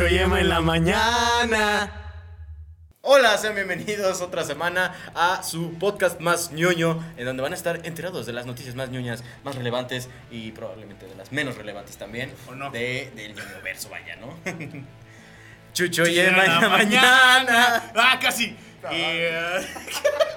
[0.00, 1.92] Chucho y Emma en la mañana.
[3.02, 7.84] Hola, sean bienvenidos otra semana a su podcast más ñoño, en donde van a estar
[7.84, 12.32] enterados de las noticias más ñoñas, más relevantes y probablemente de las menos relevantes también.
[12.48, 12.70] ¿O no?
[12.70, 14.38] De, del ñoño verso, vaya, ¿no?
[15.74, 17.92] Chucho y Emma en la mañana.
[17.94, 18.46] ¡Ah, casi!
[18.46, 18.56] Y,
[18.92, 19.66] eh,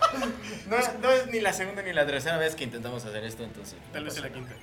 [0.67, 3.77] No, no es ni la segunda ni la tercera vez que intentamos hacer esto, entonces.
[3.93, 4.55] tal vez en la quinta.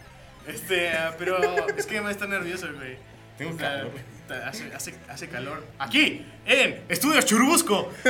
[0.46, 1.38] Este, ah, pero
[1.74, 2.98] es que Emma está nervioso, güey.
[3.38, 4.19] Tengo Está- calor.
[4.34, 5.64] Hace, hace, hace calor.
[5.78, 7.92] Aquí, en Estudios Churubusco.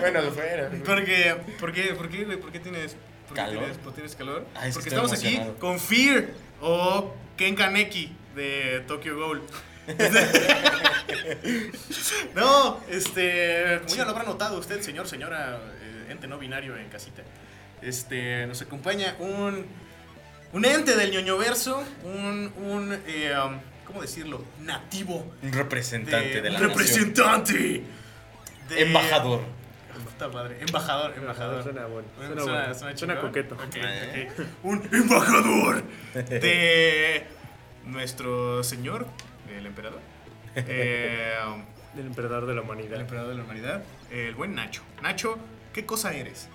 [0.00, 0.70] bueno, fuera.
[0.84, 1.36] ¿Por qué?
[1.58, 2.38] ¿Por qué, por qué, güey?
[2.38, 2.96] ¿Por qué tienes,
[3.28, 3.58] por Calor.
[3.58, 4.46] tienes, por tienes calor?
[4.54, 6.26] Ay, Porque estamos aquí con Fear
[6.60, 9.42] o Ken Kaneki de Tokyo Ghoul.
[12.34, 16.88] no, este, como ya lo habrá notado usted, señor, señora, eh, ente no binario en
[16.88, 17.22] casita,
[17.82, 19.64] este, nos acompaña un,
[20.52, 24.44] un ente del ñoñoverso, un, un, eh, um, ¿cómo decirlo?
[24.60, 25.32] Nativo.
[25.42, 27.54] Un representante de, la representante.
[28.68, 29.40] de- Embajador.
[30.04, 31.62] Puta madre, embajador, embajador.
[31.62, 32.08] Suena bueno.
[32.18, 32.74] Suena, suena, bueno.
[32.78, 33.54] suena Suena coqueto.
[33.54, 34.28] Ok, Eh.
[34.38, 34.46] ok.
[34.64, 35.82] Un embajador
[36.14, 37.26] de
[37.84, 39.06] nuestro señor,
[39.56, 40.00] el emperador.
[40.54, 41.34] Eh,
[41.96, 43.00] El emperador de la el humanidad.
[43.00, 44.82] emperador de la humanidad, el buen Nacho.
[45.02, 45.38] Nacho,
[45.72, 46.50] ¿qué cosa eres?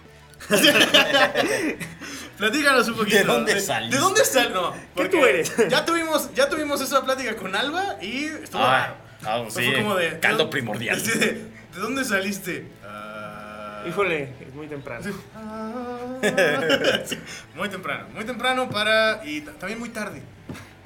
[2.38, 3.18] Platícanos un poquito.
[3.18, 3.96] ¿De dónde saliste?
[3.96, 4.54] ¿De dónde sal?
[4.54, 5.54] No, porque tú eres?
[5.70, 9.46] Ya tuvimos, ya tuvimos esa plática con Alba y estuvo Ah, raro.
[9.46, 11.02] ah, Fue sí, como de, caldo ¿de- primordial.
[11.04, 12.66] ¿De, ¿de dónde saliste?
[12.84, 13.84] Ah.
[13.88, 15.06] Híjole, es muy temprano.
[17.56, 19.22] muy temprano, muy temprano para.
[19.26, 20.22] Y ta- también muy tarde.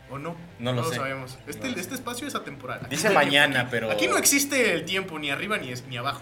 [0.09, 0.35] ¿O no?
[0.59, 0.95] No lo lo sé.
[0.97, 1.37] sabemos.
[1.47, 1.79] Este, No lo sé.
[1.81, 2.79] este espacio es atemporal.
[2.83, 5.97] Aquí Dice no mañana, pero- Aquí no existe el tiempo ni arriba ni, es- ni
[5.97, 6.21] abajo.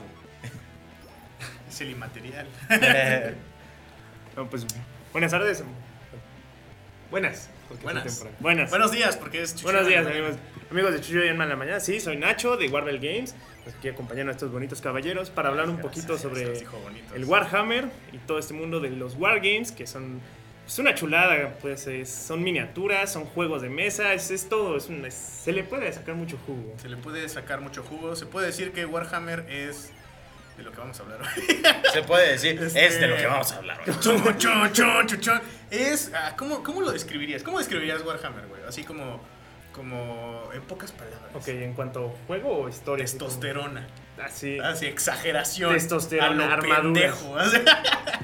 [1.73, 2.47] Es el inmaterial.
[4.35, 4.66] No, pues,
[5.11, 5.63] buenas tardes.
[7.11, 7.49] Buenas.
[7.71, 8.25] es Buenas.
[8.39, 8.69] Buenas.
[8.72, 10.38] Buenos días, porque es Chucho Buenos días, amigos.
[10.72, 11.79] Amigos de Chuyo y en la mañana.
[11.79, 13.35] Sí, soy Nacho de Warble Games.
[13.63, 16.63] Pues aquí acompañando a estos bonitos caballeros para hablar un poquito sobre
[17.13, 20.19] el Warhammer y todo este mundo de los Wargames, que son
[20.66, 24.88] pues, una chulada, pues es- son miniaturas, son juegos de mesa, es, es todo, es
[24.90, 26.73] un- es- se le puede sacar mucho jugo.
[26.78, 28.16] Se le puede sacar mucho jugo.
[28.16, 29.91] Se puede decir que Warhammer es
[30.58, 31.62] de lo que vamos a hablar hoy.
[31.94, 33.94] Se puede decir, Este- es de lo que vamos a hablar hoy.
[34.38, 35.41] Chon, chon, chon.
[35.72, 36.12] Es.
[36.14, 37.44] ah, ¿cómo, ¿Cómo lo describirías?
[37.44, 38.62] ¿Cómo describirías Warhammer, güey?
[38.68, 39.19] Así como.
[39.74, 40.50] Como.
[40.53, 41.22] En pocas palabras.
[41.34, 43.03] Ok, en cuanto a juego o historia.
[43.06, 43.88] Testosterona.
[44.24, 45.74] Así, Así, exageración.
[45.74, 46.81] Testosterona, a lo armadura.
[46.84, 47.38] pendejo.
[47.38, 47.58] Así.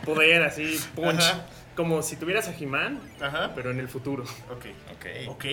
[0.06, 1.20] poder, así, punch.
[1.20, 1.46] Ajá.
[1.76, 3.54] Como si tuvieras a He-Man, Ajá.
[3.56, 4.24] pero en el futuro.
[4.52, 4.66] Ok.
[4.94, 5.06] Ok.
[5.30, 5.46] Ok,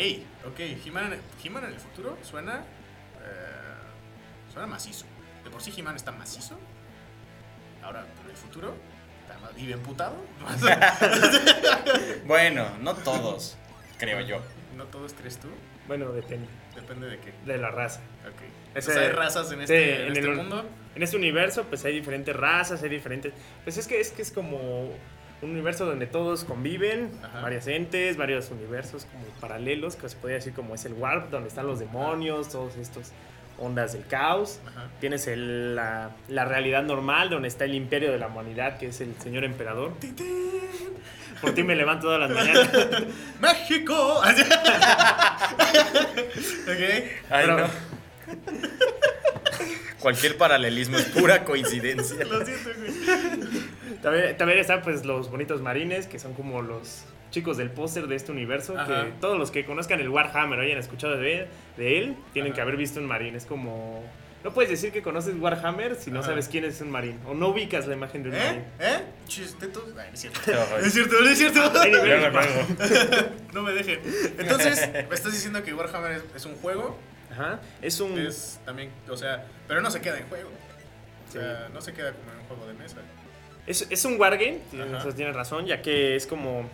[0.49, 0.59] ok.
[0.85, 2.65] He-Man He-Man en el futuro suena.
[3.23, 5.07] eh, suena macizo.
[5.57, 6.55] Por sí He-Man está macizo.
[7.83, 8.75] Ahora, en el futuro.
[9.23, 10.15] Está más- vive emputado.
[12.27, 13.57] Bueno, no todos,
[13.99, 14.41] creo yo.
[14.77, 15.49] no todos crees tú.
[15.89, 17.33] Bueno, depende Depende de qué.
[17.47, 18.01] de la raza.
[18.27, 18.43] Ok.
[18.75, 20.65] Ese- Entonces hay razas en sí, este, en en este el- mundo.
[20.95, 23.33] En este universo, pues hay diferentes razas, hay diferentes.
[23.65, 24.91] Pues es que es que es como
[25.41, 27.41] un universo donde todos conviven, Ajá.
[27.41, 31.49] varias entes, varios universos como paralelos, que se podría decir como es el Warp, donde
[31.49, 33.13] están los demonios, todos estos
[33.59, 34.61] ondas del caos.
[34.67, 34.89] Ajá.
[35.01, 39.01] Tienes el- la, la realidad normal, donde está el imperio de la humanidad, que es
[39.01, 39.93] el señor emperador.
[41.41, 42.69] Por ti me levanto todas las mañanas.
[43.41, 44.19] ¡México!
[44.21, 44.27] ok.
[46.69, 47.69] Ay, Pero- no.
[50.01, 52.25] Cualquier paralelismo es pura coincidencia.
[52.25, 52.93] Lo siento, güey.
[54.03, 58.17] También, también están pues los bonitos marines, que son como los chicos del póster de
[58.17, 59.05] este universo, Ajá.
[59.05, 62.57] que todos los que conozcan el Warhammer o hayan escuchado de, de él, tienen Ajá.
[62.57, 63.35] que haber visto un marín.
[63.37, 64.03] Es como...
[64.45, 66.29] No puedes decir que conoces Warhammer si no Ajá.
[66.29, 67.19] sabes quién es un marín.
[67.27, 68.39] O no ubicas la imagen de un ¿Eh?
[68.45, 68.63] marín.
[68.79, 69.03] ¿Eh?
[69.27, 69.83] Chistetos.
[69.99, 70.41] Ay, no es cierto.
[70.47, 71.73] No, es cierto, no es cierto.
[73.53, 74.01] No me dejen.
[74.39, 76.97] Entonces, me estás diciendo que Warhammer es, es un juego.
[77.33, 77.61] Ajá.
[77.83, 78.19] Es un...
[78.19, 80.49] Es también, o sea, pero no se queda en juego.
[80.49, 81.39] O Sí.
[81.39, 82.99] sea, no se queda como en un juego de mesa.
[83.67, 84.61] Es, es un wargame,
[85.17, 86.71] tienes razón, ya que es como.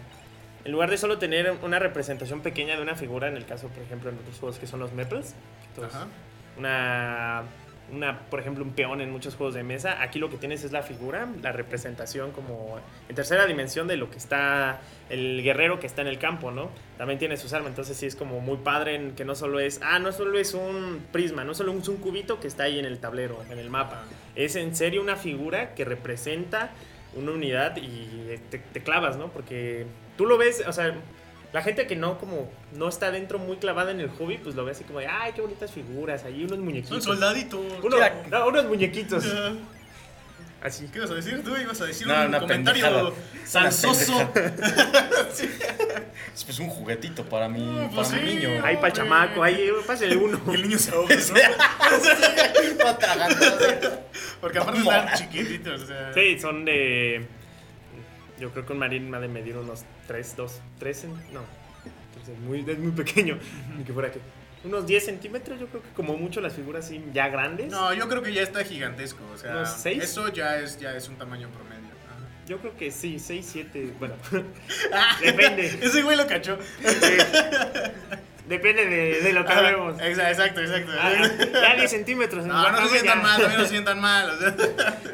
[0.65, 3.83] En lugar de solo tener una representación pequeña de una figura, en el caso, por
[3.83, 5.35] ejemplo, en otros juegos que son los entonces,
[5.81, 6.07] Ajá.
[6.57, 7.43] una,
[7.91, 10.71] una, por ejemplo, un peón en muchos juegos de mesa, aquí lo que tienes es
[10.71, 12.79] la figura, la representación como
[13.09, 14.81] en tercera dimensión de lo que está
[15.11, 16.71] el guerrero que está en el campo, ¿no?
[16.97, 19.81] También tiene sus armas, entonces sí es como muy padre en que no solo es,
[19.83, 22.85] ah, no solo es un prisma, no solo es un cubito que está ahí en
[22.87, 24.05] el tablero, en el mapa.
[24.37, 26.71] Es en serio una figura que representa
[27.15, 29.29] una unidad y te, te clavas, ¿no?
[29.29, 29.87] Porque
[30.17, 30.95] tú lo ves, o sea,
[31.53, 34.65] la gente que no como no está dentro muy clavada en el hobby, pues lo
[34.65, 37.05] ve así como de, ay, qué bonitas figuras, ahí unos muñequitos.
[37.05, 37.61] soldaditos.
[37.83, 37.97] Uno-
[38.31, 39.25] no, unos muñequitos.
[40.63, 40.87] Así.
[40.93, 41.43] ¿Qué ibas a decir?
[41.43, 43.13] Tú ibas a decir No, un una comentario
[43.45, 44.31] salsoso.
[46.35, 48.25] Es pues un juguetito para mi, No, para pues mi sí.
[48.37, 48.65] niño.
[48.65, 50.41] Ahí pa' chamaco, ahí, pásale uno.
[50.49, 51.35] Y el niño se ahoga, ¿no?
[54.41, 56.13] Porque aparte están chiquititos, o sea.
[56.15, 57.27] Sí, son de.
[58.43, 61.05] Yo creo que un marín ha de medir unos 3, 2, 3.
[61.33, 61.43] No.
[62.33, 63.39] Es muy, es muy pequeño.
[63.79, 64.19] Ni que fuera que.
[64.65, 67.71] Unos 10 centímetros, yo creo que como mucho las figuras ya grandes.
[67.71, 69.21] No, yo creo que ya está gigantesco.
[69.33, 70.03] O sea, ¿Unos seis?
[70.03, 71.87] eso ya es, ya es un tamaño promedio.
[72.09, 72.19] Ajá.
[72.49, 73.93] Yo creo que sí, 6, 7.
[74.01, 74.15] Bueno,
[74.93, 75.67] Ah, Depende.
[75.81, 76.59] Ese güey lo cachó.
[78.53, 79.97] Depende de, de lo que hablemos.
[79.99, 80.93] exa- Exacto, exacto.
[80.99, 81.13] Ah,
[81.53, 82.45] ya 10 centímetros.
[82.45, 84.31] en No, no se sientan mal, no se sientan mal.
[84.31, 84.55] O sea.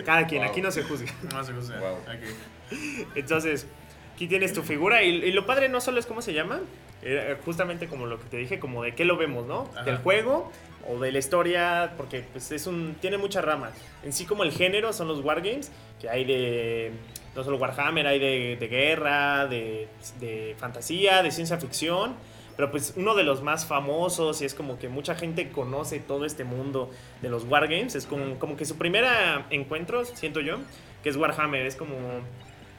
[0.05, 0.51] Cada quien, Wow.
[0.51, 1.11] aquí no se juzga.
[1.33, 1.53] No se.
[1.53, 1.95] Wow.
[1.95, 2.77] Ok.
[3.15, 3.67] Entonces,
[4.15, 6.61] aquí tienes tu figura y, y lo padre no solo es cómo se llama,
[7.03, 9.71] eh, justamente como lo que te dije, como de qué lo vemos, ¿no?
[9.75, 9.85] Ajá.
[9.85, 10.53] Del juego
[10.87, 13.73] o de la historia, porque pues es un tiene muchas ramas.
[14.05, 15.71] En sí como el género son los wargames,
[16.01, 16.93] que hay de
[17.35, 19.87] no solo Warhammer, hay de, de guerra, de,
[20.19, 22.17] de fantasía, de ciencia ficción.
[22.59, 26.25] Pero pues uno de los más famosos y es como que mucha gente conoce todo
[26.25, 26.91] este mundo
[27.23, 27.95] de los wargames.
[27.95, 30.57] Es como, como que su primera encuentro, siento yo,
[31.05, 31.65] que es Warhammer.
[31.67, 31.95] Es como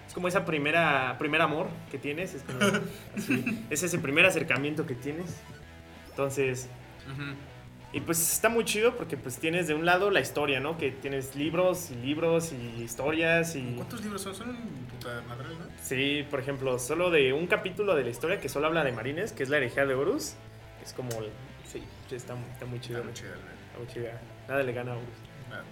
[0.05, 2.59] es como esa primera primer amor que tienes, es como
[3.17, 5.39] así, es ese primer acercamiento que tienes.
[6.09, 6.67] Entonces.
[7.91, 10.77] Y pues está muy chido porque pues tienes de un lado la historia, ¿no?
[10.77, 14.35] Que tienes libros y libros y historias y ¿Cuántos libros son?
[14.35, 15.65] Son un puta madre, ¿no?
[15.81, 19.31] sí, por ejemplo, solo de un capítulo de la historia que solo habla de marines,
[19.31, 20.33] que es la herejía de Horus,
[20.83, 21.31] es como el-
[21.71, 22.99] sí, sí, está, está muy chido.
[22.99, 23.31] Está muy güey.
[23.67, 24.21] Está muy chida.
[24.47, 25.09] Nada le gana a Horus.
[25.49, 25.63] Nada,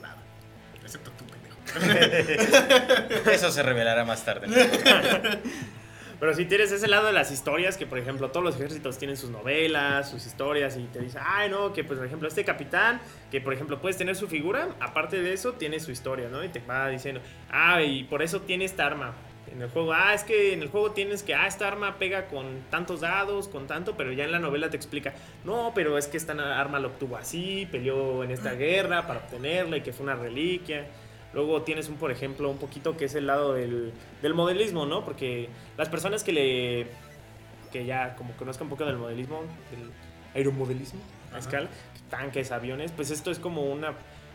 [0.00, 0.16] nada.
[0.82, 1.56] Excepto tú, pendejo.
[3.30, 4.48] Eso se revelará más tarde.
[6.22, 9.16] Pero si tienes ese lado de las historias, que por ejemplo todos los ejércitos tienen
[9.16, 13.00] sus novelas, sus historias, y te dice, ay no, que pues por ejemplo este capitán,
[13.32, 16.44] que por ejemplo puedes tener su figura, aparte de eso tiene su historia, ¿no?
[16.44, 17.20] Y te va diciendo,
[17.50, 19.14] ah, y por eso tiene esta arma.
[19.52, 22.28] En el juego, ah, es que en el juego tienes que, ah, esta arma pega
[22.28, 25.14] con tantos dados, con tanto, pero ya en la novela te explica,
[25.44, 29.78] no, pero es que esta arma lo obtuvo así, peleó en esta guerra para obtenerla
[29.78, 30.86] y que fue una reliquia.
[31.32, 35.04] Luego tienes un, por ejemplo, un poquito que es el lado del, del modelismo, ¿no?
[35.04, 35.48] Porque
[35.78, 36.86] las personas que le.
[37.72, 39.40] que ya como conozcan un poco del modelismo,
[39.70, 39.90] del
[40.34, 41.00] aeromodelismo
[41.34, 41.68] a escala,
[42.10, 43.94] tanques, aviones, pues esto es como una.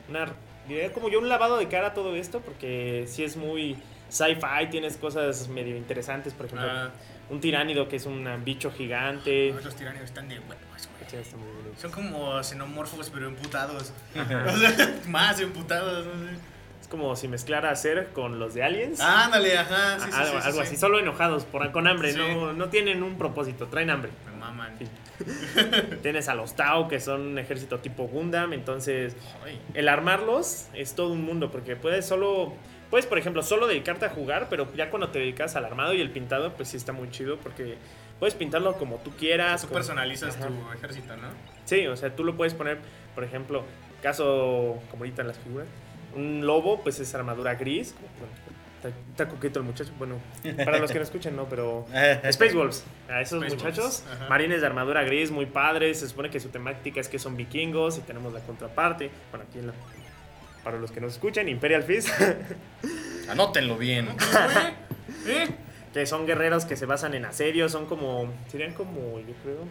[0.10, 0.28] una
[0.68, 3.78] diría como yo un lavado de cara a todo esto, porque sí es muy
[4.10, 6.92] sci-fi, tienes cosas medio interesantes, por ejemplo, Ah,
[7.30, 9.54] un tiránido que es un bicho gigante.
[9.64, 10.58] los tiranios están de huevos,
[10.98, 11.10] güey.
[11.10, 11.80] Sí, está muy bonito.
[11.80, 13.94] Son como xenomorfos, pero emputados.
[15.08, 16.06] Más emputados.
[16.06, 16.56] no sé.
[16.88, 19.01] Es como si mezclara a Ser con los de Aliens.
[19.01, 20.00] Ándale, ajá.
[20.00, 20.68] Sí, sí, algo sí, sí, algo sí.
[20.68, 24.10] así, solo enojados, por, con hambre, no, no tienen un propósito, traen hambre.
[24.25, 24.74] Me maman.
[26.01, 29.18] Tienes a los Tau, que son un ejército tipo Gundam, entonces
[29.74, 32.54] el armarlos es todo un mundo, porque puedes solo,
[32.89, 36.00] puedes por ejemplo solo dedicarte a jugar, pero ya cuando te dedicas al armado y
[36.00, 37.75] el pintado, pues sí está muy chido, porque
[38.18, 39.60] puedes pintarlo como tú quieras.
[39.62, 40.48] Tú como- personalizas Ajá.
[40.48, 41.28] tu ejército, ¿no?
[41.66, 42.78] Sí, o sea, tú lo puedes poner,
[43.13, 43.66] por ejemplo,
[44.01, 45.68] caso como ahorita en las figuras,
[46.15, 47.94] un lobo, pues es armadura gris.
[48.19, 48.33] Bueno,
[48.77, 49.92] está, está coqueto el muchacho.
[49.98, 50.15] Bueno,
[50.65, 51.86] para los que no escuchan, no, pero.
[52.24, 56.00] Space Wolves, a esos Space muchachos, marines de armadura gris, muy padres.
[56.00, 59.09] Se supone que su temática es que son vikingos y tenemos la contraparte.
[59.31, 59.74] Bueno, aquí en la-
[60.63, 62.10] para los que nos escuchan, Imperial Fist,
[63.29, 64.10] Anótenlo bien.
[65.27, 65.48] ¿Eh?
[65.93, 68.32] que son guerreros que se basan en asedio, son como.
[68.50, 69.65] Serían como, yo creo.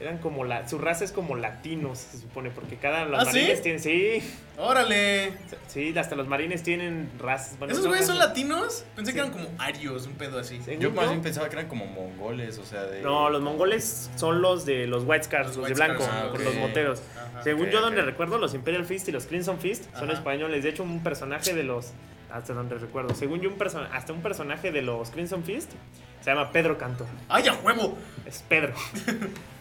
[0.00, 0.66] Eran como la.
[0.66, 3.04] Su raza es como latinos, se supone, porque cada.
[3.04, 3.38] Los ¿Ah, sí?
[3.38, 3.80] marines tienen.
[3.80, 4.22] Sí.
[4.56, 5.32] Órale.
[5.68, 7.58] Sí, hasta los marines tienen razas.
[7.58, 8.84] bueno, ¿Esos no güeyes son latinos?
[8.96, 9.14] Pensé Sí.
[9.16, 10.58] que eran como arios, un pedo así.
[10.78, 13.02] Yo más bien pensaba que eran como mongoles, o sea, de.
[13.02, 16.42] No, los mongoles son los de los White Scars, Los los, de blanco, ah, con
[16.44, 17.02] los moteros.
[17.16, 17.42] Ajá.
[17.42, 20.14] Según yo, donde recuerdo, los Imperial Fist y los Crimson Fist son Ajá.
[20.18, 20.62] españoles.
[20.64, 21.92] De hecho, un personaje de los.
[22.32, 23.14] Hasta donde recuerdo.
[23.14, 25.72] Según yo, un person hasta un personaje de los Crimson Fist
[26.20, 27.04] se llama Pedro Canto.
[27.28, 27.98] ¡Ay, a huevo!
[28.24, 28.72] Es Pedro.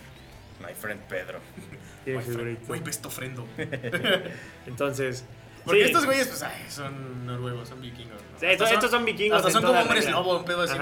[0.70, 1.40] My friend Pedro.
[2.06, 3.48] Ves tu ofrendo.
[4.68, 5.26] Entonces.
[5.66, 5.88] Porque sí.
[5.88, 8.14] estos güeyes, pues, ay, son noruegos, son vikingos.
[8.14, 8.40] ¿no?
[8.40, 9.40] Sí, estos, estos son vikingos.
[9.40, 10.20] Hasta son como hombres regla.
[10.20, 10.74] lobo, un pedo así.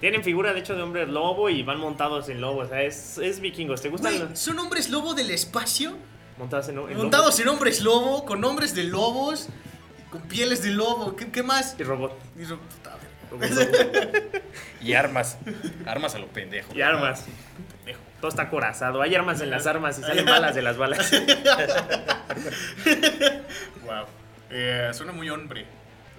[0.00, 2.60] Tienen figura, de hecho, de hombres lobo y van montados en lobo.
[2.62, 3.80] O sea, es, es vikingos.
[3.80, 5.96] ¿Te gustan Güey, los- son hombres lobo del espacio,
[6.36, 6.94] montados en, en lobo?
[6.94, 9.48] montados en hombres lobo, con hombres de lobos,
[10.10, 11.14] con pieles de lobo.
[11.16, 11.76] ¿Qué, qué más?
[11.78, 12.18] Y robot.
[12.36, 12.62] Y robot.
[14.80, 15.38] Y armas.
[15.86, 16.74] Armas a lo pendejo.
[16.74, 17.24] y armas.
[17.76, 18.00] Pendejo.
[18.24, 19.02] Todo está corazado.
[19.02, 21.12] Hay armas en las armas y salen balas de las balas.
[23.84, 24.06] Wow.
[24.48, 25.66] Eh, suena muy hombre.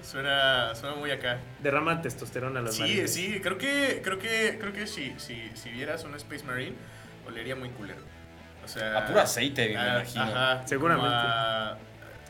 [0.04, 1.40] Suena, suena muy acá.
[1.64, 3.12] Derrama testosterona a los Sí, marines.
[3.12, 6.76] sí, creo que, creo que, creo que si, si, si vieras un Space Marine,
[7.28, 8.02] olería muy culero.
[8.64, 9.00] O sea.
[9.00, 10.24] A puro aceite, me ah, imagino.
[10.26, 11.10] Ajá, Seguramente.
[11.12, 11.78] a-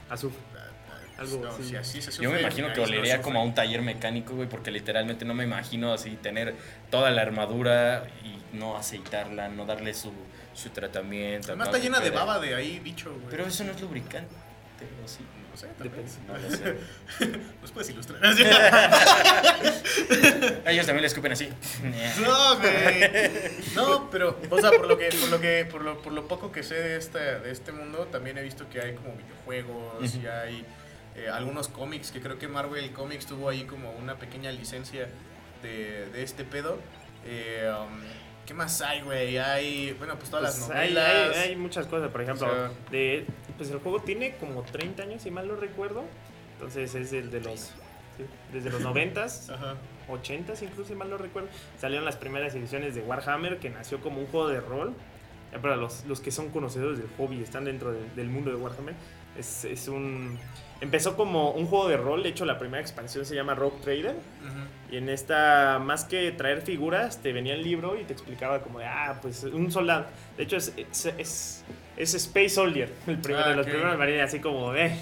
[0.09, 0.39] Azufre.
[1.17, 1.63] Algo No, así.
[1.63, 4.49] sí, así se Yo me imagino que no olería como a un taller mecánico, güey,
[4.49, 6.55] porque literalmente no me imagino así tener
[6.91, 10.11] toda la armadura y no aceitarla, no darle su,
[10.53, 11.49] su tratamiento.
[11.49, 13.27] Además está llena de baba de ahí, bicho, güey.
[13.29, 14.33] Pero eso no es lubricante,
[15.03, 15.19] ¿o sí?
[15.51, 16.17] No sé, tal vez.
[16.27, 16.75] No lo sé.
[17.61, 18.19] ¿Nos puedes ilustrar?
[20.65, 21.49] A ellos también le escupen así.
[22.21, 23.31] No, güey.
[23.75, 26.51] No, pero, o sea, por lo que, por lo que, por lo, por lo poco
[26.51, 30.27] que sé de este, de este mundo, también he visto que hay como videojuegos y
[30.27, 30.65] hay
[31.15, 35.07] eh, algunos cómics, que creo que Marvel Comics tuvo ahí como una pequeña licencia
[35.63, 36.77] de, de este pedo.
[37.25, 37.99] Eh, um,
[38.45, 39.37] ¿Qué más hay, güey?
[39.39, 41.35] Hay, bueno, pues todas Pues las hay, novelas.
[41.37, 43.25] hay- hay muchas cosas, por ejemplo, O sea- de,
[43.57, 46.03] pues el juego tiene como 30 años, si mal no recuerdo.
[46.53, 47.71] Entonces es el de los.
[48.53, 49.75] desde los 90s, Ajá.
[50.09, 51.49] 80s incluso, si mal no recuerdo.
[51.79, 54.93] Salieron las primeras ediciones de Warhammer, que nació como un juego de rol.
[55.51, 58.57] Ya para los, los que son conocedores del hobby, están dentro de- del mundo de
[58.57, 58.93] Warhammer.
[59.37, 60.37] Es, es un.
[60.81, 64.11] Empezó como un juego de rol, de hecho la primera expansión se llama Rogue Trader.
[64.15, 64.93] Ujú.
[64.93, 68.79] Y en esta, más que traer figuras, te venía el libro y te explicaba como
[68.79, 70.05] de, ah, pues un soldado.
[70.37, 71.63] De hecho, es, es, es,
[71.97, 73.71] es Space Soldier, el primero Ah, de los ok.
[73.71, 74.99] primeros marines, así como, eh.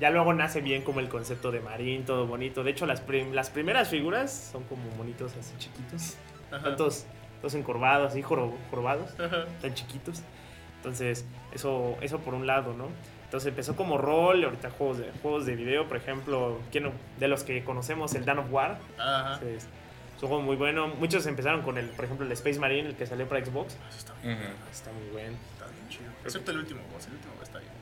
[0.00, 2.64] Ya luego nace bien como el concepto de marín, todo bonito.
[2.64, 6.16] De hecho, las, prim- las primeras figuras son como monitos así chiquitos.
[6.52, 7.06] Están todos,
[7.54, 9.44] encorvados, así joro- jorobados, Ajá.
[9.62, 10.22] tan chiquitos.
[10.78, 12.88] Entonces, eso, eso por un lado, ¿no?
[13.34, 16.92] Entonces empezó como rol, ahorita juegos de, juegos de video, por ejemplo, ¿quién no?
[17.18, 19.34] de los que conocemos, el Dan of War, Ajá.
[19.34, 19.64] entonces,
[20.16, 20.86] es un juego muy bueno.
[20.86, 23.72] Muchos empezaron con el, por ejemplo, el Space Marine, el que salió para Xbox.
[23.88, 24.44] Eso está bien, Ujú.
[24.70, 25.36] Está muy bueno.
[25.52, 26.10] está bien chido.
[26.24, 27.72] Excepto el último boss, el último boss está bien.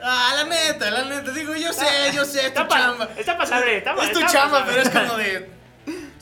[0.00, 3.08] Ah, la neta, la neta, digo, yo sé, yo sé, es tu Está, pa- chamba.
[3.18, 4.82] está pasable, está Es tu está chamba, pasable.
[4.84, 5.50] pero es como de.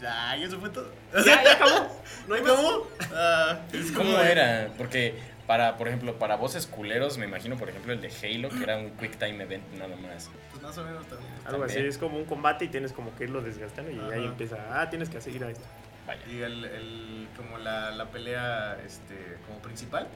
[0.09, 0.91] Ay, eso fue todo.
[1.23, 2.01] Ya, ya acabó.
[2.29, 2.53] No hay más.
[2.53, 2.87] ¿Cómo?
[3.15, 4.69] Ah, es como ¿Cómo de- era?
[4.79, 5.19] Porque
[5.53, 8.79] para, por ejemplo, para voces culeros, me imagino, por ejemplo, el de Halo, que era
[8.79, 10.31] un quick time event nada más.
[10.51, 11.31] Pues más o menos también.
[11.45, 11.91] Algo así, También.
[11.91, 14.29] es como un combate y tienes como que irlo desgastando y ahí Ajá.
[14.31, 15.63] empieza, ah, tienes que seguir a esto.
[16.07, 16.23] Vaya.
[16.27, 20.09] Y el, el- como la, la pelea este, como principal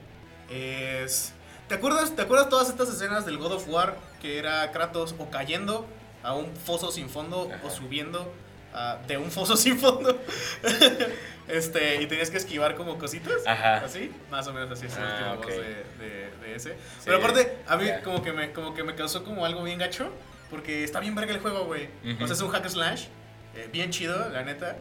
[0.51, 1.35] es...
[1.69, 5.29] ¿Te acuerdas, ¿Te acuerdas todas estas escenas del God of War que era Kratos o
[5.29, 5.85] cayendo
[6.23, 7.61] a un foso sin fondo Ajá.
[7.67, 8.33] o subiendo
[8.77, 10.21] a- de un foso sin fondo?
[11.49, 13.47] este, y tenías que esquivar como cositas.
[13.47, 13.77] Ajá.
[13.79, 15.45] Así, más o menos así es el Ah, último ok.
[15.45, 16.71] boss de, de- de ese.
[16.71, 19.79] Sí, Pero aparte, a mí como que, me, como que me causó como algo bien
[19.79, 20.11] gacho.
[20.51, 21.89] Porque está bien verga el juego, güey.
[22.21, 23.07] O sea, es un hack slash.
[23.57, 24.77] eh, bien chido, la neta.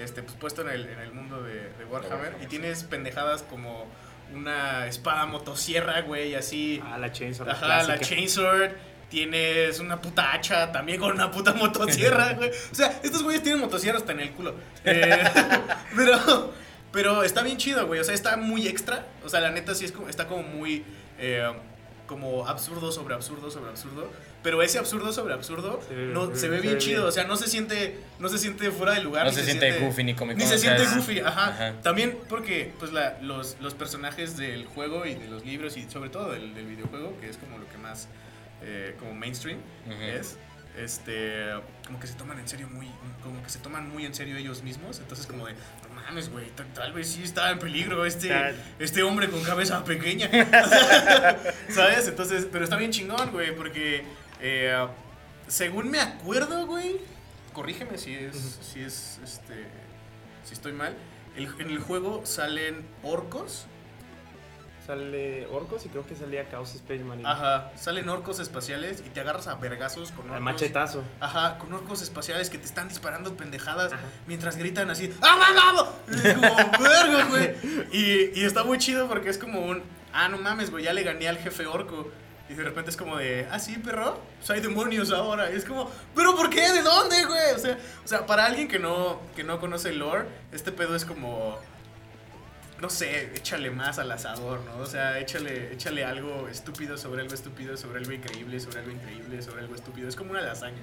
[0.00, 2.36] Este, pues puesto en el, en el mundo de, de Warhammer.
[2.40, 3.88] Y tienes pendejadas como
[4.32, 6.80] una espada motosierra, güey, así.
[6.84, 7.48] Ah, la Chainsaw.
[7.50, 7.94] Ajá, clásica.
[7.96, 8.70] la chainsword.
[9.10, 12.50] Tienes una puta hacha también con una puta motosierra, güey.
[12.50, 14.54] O sea, estos güeyes tienen motosierra hasta en el culo.
[14.84, 15.22] Eh,
[15.96, 16.52] pero,
[16.92, 18.00] pero está bien chido, güey.
[18.00, 19.06] O sea, está muy extra.
[19.24, 20.84] O sea, la neta sí es como, está como muy.
[21.18, 21.50] eh,
[22.06, 24.10] como absurdo sobre absurdo sobre absurdo.
[24.42, 26.96] Pero ese absurdo sobre absurdo Se ve- no, se ve- se bien ve chido.
[27.00, 27.08] bien.
[27.08, 29.26] O sea, no se siente, no se siente fuera de lugar.
[29.26, 30.38] No se siente goofy ni cómico.
[30.38, 31.48] ni se siente goofy, ajá.
[31.48, 31.74] Ajá.
[31.82, 36.08] También porque pues la, los, los personajes del juego y de los libros y sobre
[36.08, 38.08] todo del, del videojuego, que es como lo que más
[38.62, 39.58] eh, como mainstream
[40.02, 40.36] es,
[40.76, 41.44] este,
[41.86, 42.88] como que se toman en serio muy,
[43.22, 44.98] como que se toman muy en serio ellos mismos.
[45.00, 48.30] Entonces como de, no mames, güey, tal, vez sí está en peligro este,
[48.78, 50.28] este hombre con cabeza pequeña.
[51.70, 52.08] ¿Sabes?
[52.08, 54.04] Entonces, pero está bien chingón, güey, porque
[54.40, 54.86] eh,
[55.46, 56.96] según me acuerdo, güey,
[57.52, 59.64] corrígeme si es, si es, este,
[60.44, 60.94] si estoy mal.
[61.36, 63.66] el- en el juego salen orcos.
[64.88, 67.28] Sale Orcos y creo que salía Chaos Space Marine.
[67.28, 70.40] Ajá, salen orcos espaciales y te agarras a vergazos con A orcos.
[70.40, 71.04] machetazo.
[71.20, 74.00] Ajá, con orcos espaciales que te están disparando pendejadas Ajá.
[74.26, 75.14] mientras gritan así.
[75.20, 77.54] ¡Ah, como, verga, güey.
[77.92, 79.82] Y, y está muy chido porque es como un.
[80.14, 82.10] Ah, no mames, güey, ya le gané al jefe orco.
[82.48, 85.52] Y de repente es como de, ah, sí, perro, pues hay demonios ahora.
[85.52, 86.62] Y es como, ¿pero por qué?
[86.72, 87.52] ¿De dónde, güey?
[87.54, 90.96] O sea, o sea, para alguien que no, que no conoce el lore, este pedo
[90.96, 91.58] es como,
[92.80, 94.82] no sé, échale más al asador, ¿no?
[94.82, 99.42] O sea, échale, échale algo estúpido sobre algo estúpido, sobre algo increíble, sobre algo increíble,
[99.42, 100.08] sobre algo estúpido.
[100.08, 100.78] Es como una lasaña.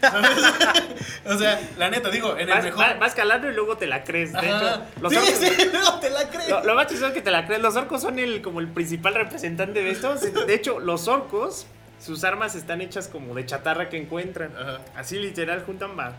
[1.26, 2.78] o sea, la neta, digo, en el Vas, mejor...
[2.80, 4.32] vas- vas calando y luego te la crees.
[4.32, 5.52] De hecho, los sí, orcos, sí,
[6.00, 6.48] te la crees.
[6.50, 7.60] Lo, lo más chistoso es que te la crees.
[7.62, 10.14] Los orcos son el, como el principal representante de esto.
[10.46, 11.66] De hecho, los orcos,
[12.00, 14.52] sus armas están hechas como de chatarra que encuentran.
[14.56, 14.78] Ajá.
[14.96, 16.14] Así literal juntan ba-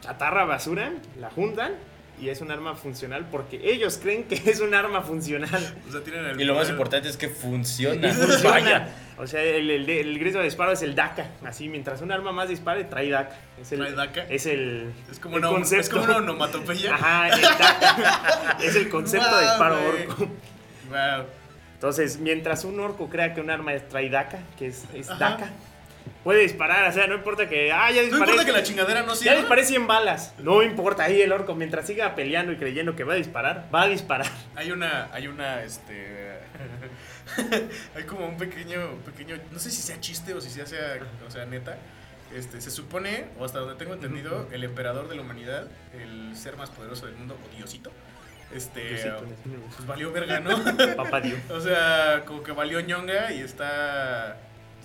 [0.00, 1.74] chatarra basura, la juntan
[2.20, 5.74] y es un arma funcional porque ellos creen que es un arma funcional.
[5.88, 8.08] O sea, tienen el Y lo más importante es que funciona.
[8.08, 8.50] Y funciona.
[8.50, 8.88] Vaya.
[9.18, 11.26] O sea, el, el, el grito de disparo es el DACA.
[11.44, 13.36] Así, mientras un arma más dispare, trae DACA.
[13.60, 14.22] Es el, ¿Trae DACA?
[14.28, 15.90] Es el, Es como, el una, es concepto.
[15.92, 16.94] como una onomatopeya.
[16.94, 18.58] Ajá, el DACA.
[18.62, 20.16] es el concepto de disparo orco.
[20.88, 21.26] Wow.
[21.74, 25.18] Entonces, mientras un orco crea que un arma trae DACA, que es, es Ajá.
[25.30, 25.50] DACA,
[26.24, 28.30] puede disparar, o sea, no importa que, ah, ya No disparé.
[28.30, 29.36] importa que la chingadera no Ya sirva.
[29.36, 30.34] disparé 100 balas.
[30.38, 33.82] No importa, ahí el orco, mientras siga peleando y creyendo que va a disparar, va
[33.82, 34.26] a disparar.
[34.56, 36.38] Hay una, hay una, este...
[37.94, 41.30] hay como un pequeño, pequeño, no sé si sea chiste o si sea, sea o
[41.30, 41.76] sea, neta.
[42.34, 45.66] Este, se supone, o hasta donde tengo entendido, el emperador de la humanidad,
[45.98, 47.90] el ser más poderoso del mundo, o Diosito,
[48.54, 49.24] este, Diosito,
[49.76, 50.58] pues valió verga, ¿no?
[50.96, 51.38] Papá Dios.
[51.50, 54.36] o sea, como que valió ñonga y está,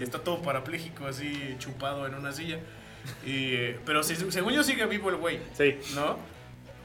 [0.03, 2.59] está todo parapléjico así, chupado en una silla.
[3.25, 5.39] Y, pero si- según yo sigue vivo el güey.
[5.57, 5.75] Sí.
[5.95, 6.17] ¿no?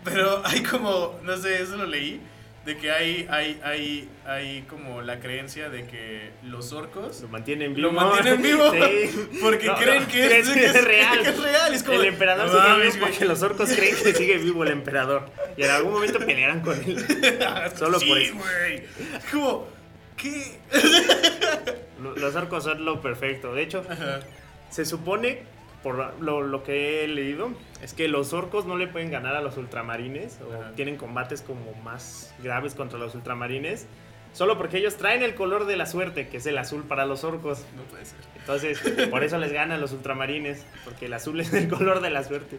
[0.04, 2.20] Pero hay como, no sé, eso lo leí,
[2.64, 7.72] de que hay, hay, hay, hay como la creencia de que los orcos Lo mantienen
[7.74, 7.88] vivo.
[7.88, 9.28] lo mantienen vivo Sí.
[9.40, 11.22] porque No, creen no, que, es, que es- real.
[11.22, 11.74] que es real.
[11.74, 15.30] Es como, el emperador sigue vivo porque los orcos creen que sigue vivo el emperador.
[15.56, 17.04] Y en algún momento pelearán con él.
[17.78, 18.34] Solo sí, por eso.
[18.34, 18.82] güey.
[19.32, 19.68] Como,
[20.16, 20.58] ¿qué?
[22.02, 23.54] Lo- Los orcos son lo perfecto.
[23.54, 24.20] De hecho, Ajá.
[24.70, 25.42] se supone,
[25.82, 27.50] por lo, lo que he leído,
[27.82, 30.72] es que los orcos no le pueden ganar a los ultramarines o Ajá.
[30.76, 33.86] tienen combates como más graves contra los ultramarines.
[34.34, 37.24] Solo porque ellos traen el color de la suerte, que es el azul para los
[37.24, 37.64] orcos.
[37.74, 38.18] No puede ser.
[38.38, 38.78] Entonces,
[39.10, 42.58] por eso les ganan los ultramarines, porque el azul es el color de la suerte.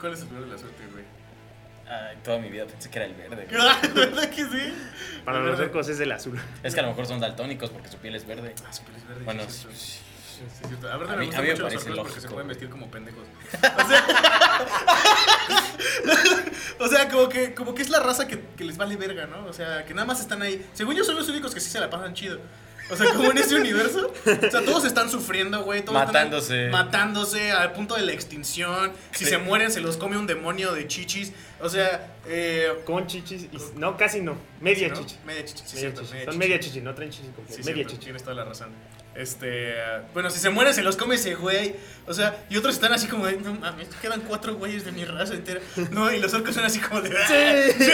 [0.00, 1.04] ¿Cuál es el color de la suerte, güey?
[1.88, 3.46] Ay, toda mi vida pensé que era el verde.
[3.94, 4.74] ¿Verdad que sí?
[5.24, 6.38] Para los orcos es el azul.
[6.62, 8.54] Es que a lo mejor son daltónicos porque su piel es verde.
[8.66, 10.00] Ah, su piel es verde, Bueno, sí, sí.
[10.90, 12.48] A ver, A me mí- a mí me mucho los parece orcos porque se pueden
[12.48, 13.24] vestir como pendejos.
[13.84, 14.04] O sea,
[16.80, 19.46] o sea, como que, como que es la raza que, que les vale verga, ¿no?
[19.46, 20.66] O sea, que nada más están ahí.
[20.74, 22.40] Según yo, son los únicos que sí se la pasan chido.
[22.90, 24.12] O sea, como en ese universo.
[24.26, 25.84] O sea, todos están sufriendo, güey.
[25.84, 26.68] todos están Matándose.
[26.70, 28.92] matándose al punto de la extinción.
[29.12, 29.30] Si Sí.
[29.30, 31.32] se mueren, se los come un demonio de chichis.
[31.60, 32.68] O sea, eh.
[32.84, 33.44] Con chichis.
[33.52, 34.36] y- no, casi no.
[34.60, 34.94] Media ¿no?
[34.96, 35.16] chichi.
[35.26, 36.12] Media chichi, sí, Media cierto, chichi.
[36.14, 37.30] media Son media chichi, no traen chichis.
[37.48, 38.04] Sí, media cierto, chichi.
[38.04, 38.70] tienes toda la razón.
[39.18, 39.74] Este.
[40.12, 41.74] Bueno, si se mueren, se los come ese güey.
[42.06, 43.36] O sea, y otros están así como de.
[43.38, 45.60] No mames, quedan cuatro güeyes de mi raza entera.
[45.90, 47.16] No, y los orcos son así como de.
[47.16, 47.84] Ah, ¡Sí!
[47.84, 47.90] ¡Sí!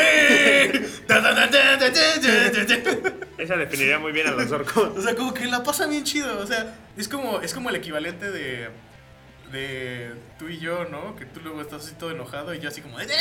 [3.38, 4.96] Esa definiría muy bien a los orcos.
[4.96, 6.38] O sea, como que la pasa bien chido.
[6.38, 8.68] O sea, es como, es como el equivalente de
[9.53, 11.15] de tú y yo, ¿no?
[11.15, 13.07] Que tú luego estás así todo enojado y yo así como de,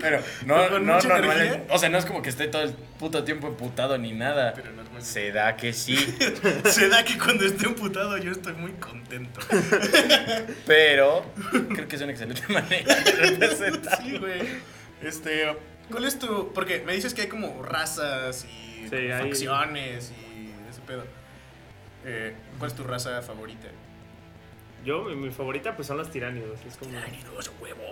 [0.00, 1.64] Pero no, no, mucha normal-.
[1.70, 4.52] O sea, no es como que esté todo el puto tiempo emputado ni nada.
[4.54, 5.96] Pero normalmente- Se da que sí.
[6.64, 9.40] Se da que cuando esté emputado yo estoy muy contento.
[10.66, 11.24] Pero
[11.74, 14.02] creo que es una excelente manera de representar.
[14.02, 14.40] Sí, güey.
[15.02, 15.56] Este,
[15.90, 16.52] ¿cuál es tu...?
[16.54, 21.04] Porque me dices que hay como razas y Sí, como hay- facciones y ese pedo.
[22.04, 23.68] Eh, ¿Cuál es tu raza favorita?
[24.84, 26.58] Yo, mi, mi favorita, pues son los tiránidos.
[26.66, 26.90] Es como.
[26.90, 27.82] Tiránidos, huevo.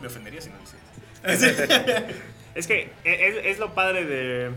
[0.00, 2.14] Me ofendería si no lo hicieras.
[2.54, 4.50] Es que e, es, es lo padre de.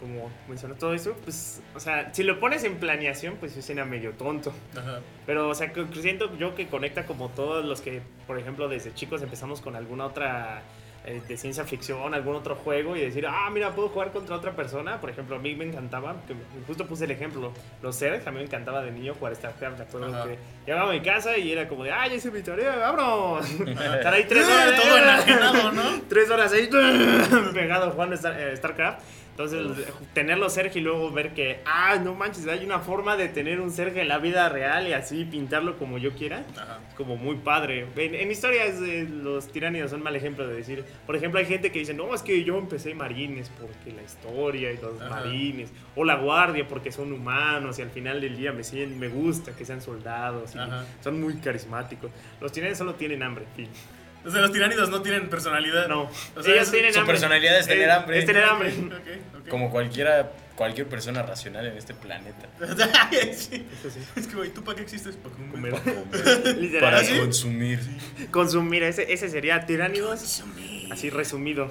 [0.00, 1.62] Como mencionó todo eso, pues.
[1.74, 4.52] O sea, si lo pones en planeación, pues sí suena medio tonto.
[4.76, 5.00] Ajá.
[5.26, 9.22] Pero, o sea, siento yo que conecta como todos los que, por ejemplo, desde chicos
[9.22, 10.62] empezamos con alguna otra
[11.06, 14.52] eh, de ciencia ficción, algún otro juego y decir, ah, mira, puedo jugar contra otra
[14.52, 15.00] persona.
[15.00, 16.34] Por ejemplo, a mí me encantaba, que
[16.66, 19.78] justo puse el ejemplo, los Zerg, a mí me encantaba de niño jugar StarCraft.
[19.78, 20.24] Me acuerdo Ajá.
[20.28, 23.50] que llegaba a mi casa y era como de, ah, ya hice mi tarea, vámonos.
[23.60, 24.72] Estar ahí tres horas.
[24.72, 25.82] Eh, Todo enajenado, ¿no?
[26.08, 26.68] Tres horas ahí
[27.52, 29.00] pegado jugando Star- eh, StarCraft.
[29.36, 29.66] Entonces,
[30.12, 33.72] tenerlo Sergio y luego ver que, ah, no manches, hay una forma de tener un
[33.72, 36.44] Sergio en la vida real y así pintarlo como yo quiera.
[36.56, 36.78] Ajá.
[36.96, 37.84] Como muy padre.
[37.96, 40.84] En, en historias, eh, los tiránidos son mal ejemplo de decir.
[41.04, 44.70] Por ejemplo, hay gente que dice, no, es que yo empecé marines porque la historia
[44.70, 45.10] y los Ajá.
[45.10, 45.72] marines.
[45.96, 49.50] O la guardia porque son humanos y al final del día me, siguen- me gusta
[49.56, 50.58] que sean soldados y
[51.02, 52.12] son muy carismáticos.
[52.40, 53.68] Los tiránidos solo tienen hambre, fin.
[54.24, 55.86] O sea, los tiránidos no tienen personalidad.
[55.88, 57.12] No, O sea, ellos es- tienen su hambre.
[57.14, 58.18] personalidad es tener Eh, hambre.
[58.18, 58.72] Es tener hambre.
[59.50, 62.48] Como cualquiera, cualquier persona racional en este planeta.
[63.34, 63.66] Sí.
[63.80, 64.00] Eso sí.
[64.16, 65.16] Es que, güey, ¿tú para qué existes?
[65.16, 65.72] Para comer.
[65.72, 66.56] Comer.
[66.56, 66.80] Literal.
[66.80, 67.18] Para ¿sí?
[67.18, 67.80] consumir.
[68.30, 70.42] Consumir, ese, ese sería tiránidos.
[70.90, 71.70] Así resumido.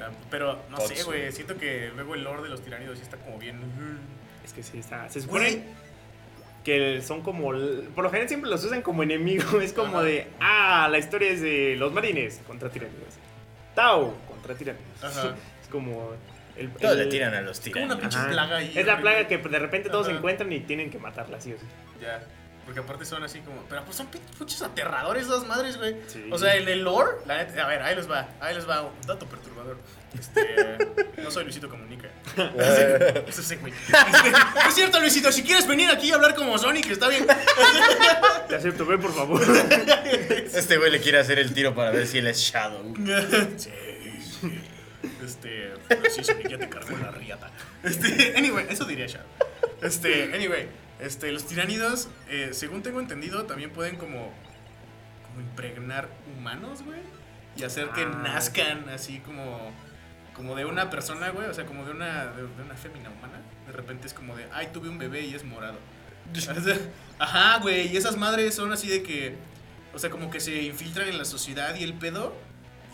[0.00, 1.04] Ah, Pero, no sé, Consumir.
[1.20, 1.32] güey.
[1.32, 3.60] Siento que luego el lore de los tiránidos sí está como bien.
[4.44, 5.08] Es que sí, está.
[5.08, 5.62] Se supone Güey.
[6.68, 7.48] Que son como.
[7.94, 9.60] Por lo general siempre los usan como enemigo.
[9.62, 10.02] Es como Ajá.
[10.02, 10.26] de.
[10.40, 13.14] Ah, la historia es de los marines contra tiránidos.
[13.74, 15.02] Tao contra tiránidos.
[15.02, 15.34] Ajá.
[15.62, 16.12] Es como.
[16.56, 18.14] El, Todos el- le tiran a los como una tiranos.
[18.16, 20.18] pinche plaga ahí, Es la plaga que de repente todos se Ajá.
[20.18, 21.64] encuentran y tienen que matarla, sí o sí.
[22.02, 22.20] Ya.
[22.68, 23.62] Porque aparte son así como.
[23.62, 25.96] Pero pues son pinches aterradores esas madres, güey.
[26.06, 26.28] Sí.
[26.30, 28.28] O sea, en el lore, la neta- a ver, ahí les va.
[28.40, 29.78] Ahí les va un dato perturbador.
[30.12, 30.76] Este.
[31.22, 32.10] no soy Luisito Comunica.
[33.26, 33.72] Eso sí, güey.
[34.68, 37.26] Es cierto, Luisito, si quieres venir aquí a hablar como Sonic, está bien.
[38.48, 39.40] Te acepto, ven por favor.
[40.52, 42.94] Este güey le quiere hacer el tiro para ver si él es Shadow.
[43.56, 43.70] sí,
[44.42, 44.60] sí.
[45.24, 45.72] Este.
[45.88, 47.50] Pero sí, Sonic, ya te cargó la riata.
[47.82, 48.34] Este.
[48.36, 49.26] Anyway, eso diría Shadow.
[49.80, 50.68] Este, anyway,
[51.00, 54.32] este, los tiránidos, eh, según tengo entendido, también pueden como,
[55.26, 57.00] como impregnar humanos, güey.
[57.56, 58.20] Y hacer que Ah.
[58.22, 59.72] nazcan así como,
[60.34, 61.48] como de una persona, güey.
[61.48, 63.40] O sea, como de una, de, de una fémina humana.
[63.66, 65.78] De repente es como de, ay, tuve un bebé y es morado.
[67.18, 67.88] Ajá, güey.
[67.92, 69.34] Y esas madres son así de que,
[69.94, 72.34] o sea, como que se infiltran en la sociedad y el pedo.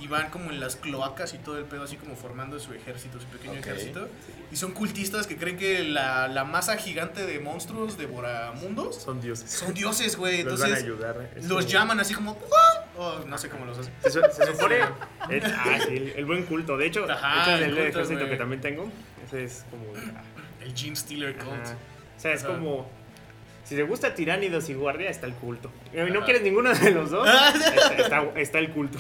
[0.01, 3.19] Y van como en las cloacas y todo el pedo, así como formando su ejército,
[3.21, 3.67] su pequeño Ok.
[3.67, 4.09] ejército.
[4.51, 9.51] Y son cultistas que creen que la, la masa gigante de monstruos devoramundos Son dioses.
[9.51, 10.43] son dioses, güey.
[10.43, 11.31] Los van a Entonces ayudar.
[11.37, 12.37] es los como- llaman así como.
[12.55, 13.93] "Ah", o no sé cómo los hacen.
[14.03, 14.77] Se, se supone.
[15.31, 16.77] es- ah, sí, el, el buen culto.
[16.77, 18.31] De hecho, Ajá, de hecho, el el, culto, ejército güey.
[18.31, 18.91] que también tengo.
[19.27, 19.85] Ese es como.
[20.61, 21.53] El Gene Stealer Cult.
[21.65, 21.77] ajá.
[22.17, 22.53] O sea, es Ajá.
[22.55, 22.91] como.
[23.65, 25.71] Si te gusta tiránidos y guardia, está el culto.
[25.93, 26.25] Y no Ajá.
[26.25, 28.99] quieres ninguno de los dos, está, está- está el culto.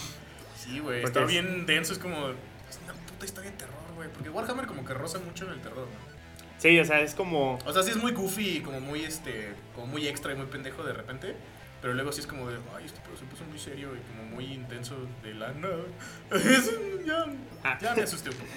[0.64, 1.04] Sí, güey.
[1.04, 1.92] Está es- bien denso.
[1.92, 2.28] Es como.
[2.68, 4.08] Es una puta historia de terror, güey.
[4.10, 6.14] Porque Warhammer como que roza mucho en el terror, ¿no?
[6.58, 7.58] Sí, o sea, es como.
[7.66, 10.46] O sea, sí es muy goofy y como muy, este, como muy extra y muy
[10.46, 11.36] pendejo de repente.
[11.82, 14.24] Pero luego sí es como de, ay, este pedo se puso muy serio y como
[14.34, 15.76] muy intenso de la nada.
[16.30, 17.26] Un- ya,
[17.62, 17.78] Ah.
[17.80, 18.48] ya me asusté un poco.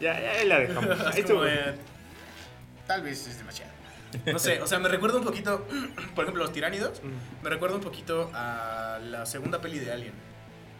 [0.00, 0.96] Ya, ya la dejamos.
[1.16, 1.74] Es como de,
[2.86, 3.72] tal vez es demasiado.
[4.26, 5.66] No sé, o sea, me recuerda un poquito,
[6.14, 7.02] por ejemplo, los tiránidos.
[7.02, 10.12] Mm, Me recuerda un poquito a la segunda peli de Alien.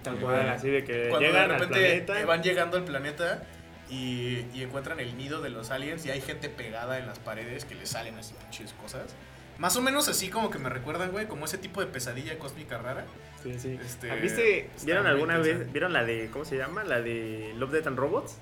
[0.03, 2.21] Tal cual, así de que Cuando llegan de al repente planeta.
[2.21, 3.43] eh, van llegando al planeta
[3.91, 7.65] y, y encuentran el nido de los aliens y hay gente pegada en las paredes
[7.65, 9.15] que les salen así pinches cosas.
[9.59, 12.79] Más o menos así como que me recuerdan, güey, como ese tipo de pesadilla cósmica
[12.79, 13.05] rara.
[13.43, 13.79] Sí, sí.
[13.85, 14.71] Este, Ah, ¿Viste?
[14.85, 15.71] ¿Vieron alguna vez?
[15.73, 16.29] ¿Vieron la de.
[16.33, 16.85] ¿Cómo se llama?
[16.85, 18.39] La de Love, Death and Robots.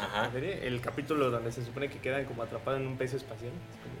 [0.00, 0.30] Ajá.
[0.34, 3.50] El capítulo donde se supone que quedan como atrapados en un peso espacial.
[3.70, 3.94] Es como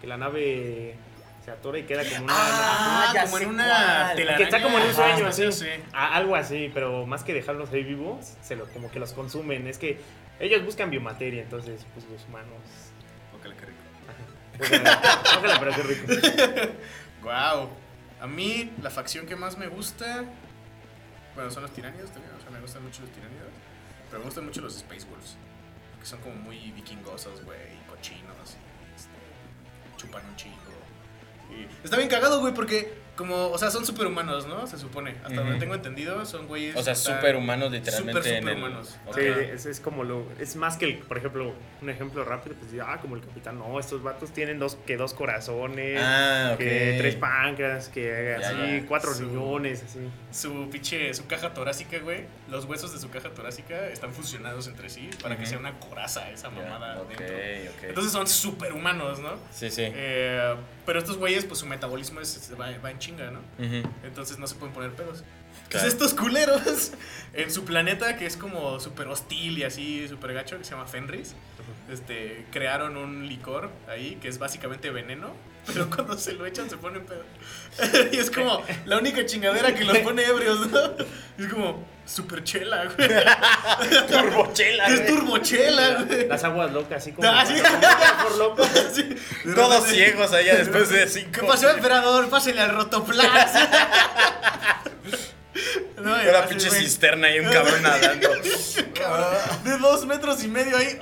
[0.00, 0.96] que la nave
[1.44, 2.34] se atora y queda como una.
[2.36, 4.36] Ah, como en una telaraña.
[4.38, 5.52] Que está como en un sueño, así.
[5.52, 5.66] sí.
[5.92, 9.66] Algo así, pero más que dejarlos ahí vivos, se lo, como que los consumen.
[9.66, 10.00] Es que
[10.40, 12.58] ellos buscan biomateria, entonces, pues los humanos.
[13.38, 13.78] Ojalá, qué rico.
[14.60, 16.72] Ojalá, ojalá, pero qué rico.
[17.22, 17.70] Wow.
[18.20, 20.24] A mí, la facción que más me gusta.
[21.34, 22.34] Bueno, son los tiranidos también.
[22.36, 23.50] O sea, me gustan mucho los tiranidos.
[24.08, 25.36] Pero me gustan mucho los Space Wolves.
[26.00, 27.58] Que son como muy vikingosos, güey.
[27.58, 28.56] Y cochinos.
[28.56, 30.63] Y este, chupan un chingo.
[31.50, 33.04] Y está bien cagado, güey, porque.
[33.14, 34.66] Como, o sea, son superhumanos, ¿no?
[34.66, 35.14] Se supone.
[35.22, 36.74] Hasta donde tengo entendido, son güeyes.
[36.74, 38.54] O sea, superhumanos literalmente Super, en el.
[38.56, 38.98] superhumanos.
[39.14, 40.26] Sí, es, es como lo.
[40.40, 43.56] Es más que el, por ejemplo, un ejemplo rápido, pues ah, como el capitán.
[43.60, 46.58] No, estos vatos tienen dos, que dos corazones, Ah, ok.
[46.58, 48.86] que tres páncreas, que Ya, así, ya.
[48.88, 50.00] cuatro Su- riñones, así.
[50.32, 52.24] Su pinche, su caja torácica, güey.
[52.50, 56.28] Los huesos de su caja torácica están fusionados entre sí para que sea una coraza
[56.32, 57.26] esa mamada ok, dentro.
[57.26, 57.84] ok.
[57.84, 59.34] Entonces son superhumanos, ¿no?
[59.52, 59.82] sí, sí.
[59.86, 60.54] Eh,
[60.86, 63.40] pero estos güeyes, pues su metabolismo es, va, va en chinga, ¿no?
[64.04, 65.24] Entonces no se pueden poner pedos.
[65.74, 65.88] Claro.
[65.88, 66.92] Entonces estos culeros,
[67.34, 70.86] en su planeta que es como súper hostil y así súper gacho, que se llama
[70.86, 71.34] Fenris,
[71.90, 75.34] este, crearon un licor ahí que es básicamente veneno,
[75.66, 77.26] pero cuando se lo echan se ponen pedos.
[78.12, 80.80] y es como la única chingadera que los pone ebrios, ¿no?
[81.38, 83.08] Y es como súper chela, güey.
[84.08, 86.28] Turbochela, Es turbochela, güey.
[86.28, 87.28] Las aguas locas, así como.
[87.28, 87.54] Ah, sí.
[88.22, 88.64] por loco.
[88.92, 89.16] Sí.
[89.44, 91.40] De Todos ciegos allá después de cinco.
[91.40, 92.28] ¿Qué pasó, emperador?
[92.28, 93.50] Pásele al rotoplas.
[96.04, 98.28] No, y Una así, pinche cisterna y un cabrón nadando.
[99.64, 100.98] De dos metros y medio ahí.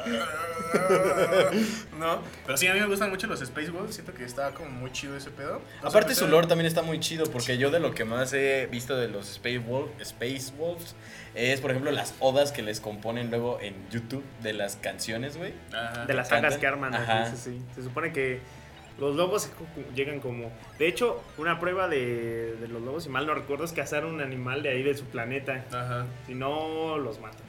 [1.99, 3.95] No, pero sí, a mí me gustan mucho los Space Wolves.
[3.95, 5.61] Siento que está como muy chido ese pedo.
[5.83, 8.67] No Aparte su lore también está muy chido porque yo de lo que más he
[8.67, 10.95] visto de los Space, Wolf, Space Wolves
[11.35, 15.53] es por ejemplo las odas que les componen luego en YouTube de las canciones, güey.
[15.73, 16.07] Ajá.
[16.07, 16.95] De las sagas que arman.
[16.95, 17.31] así, Ajá.
[17.31, 17.63] sí, sí.
[17.75, 18.41] Se supone que
[18.99, 19.51] los lobos
[19.95, 20.51] llegan como.
[20.79, 24.21] De hecho, una prueba de, de los lobos, si mal no recuerdo, es cazar un
[24.21, 25.65] animal de ahí de su planeta.
[25.73, 26.07] Ajá.
[26.27, 27.41] Si no, los matan.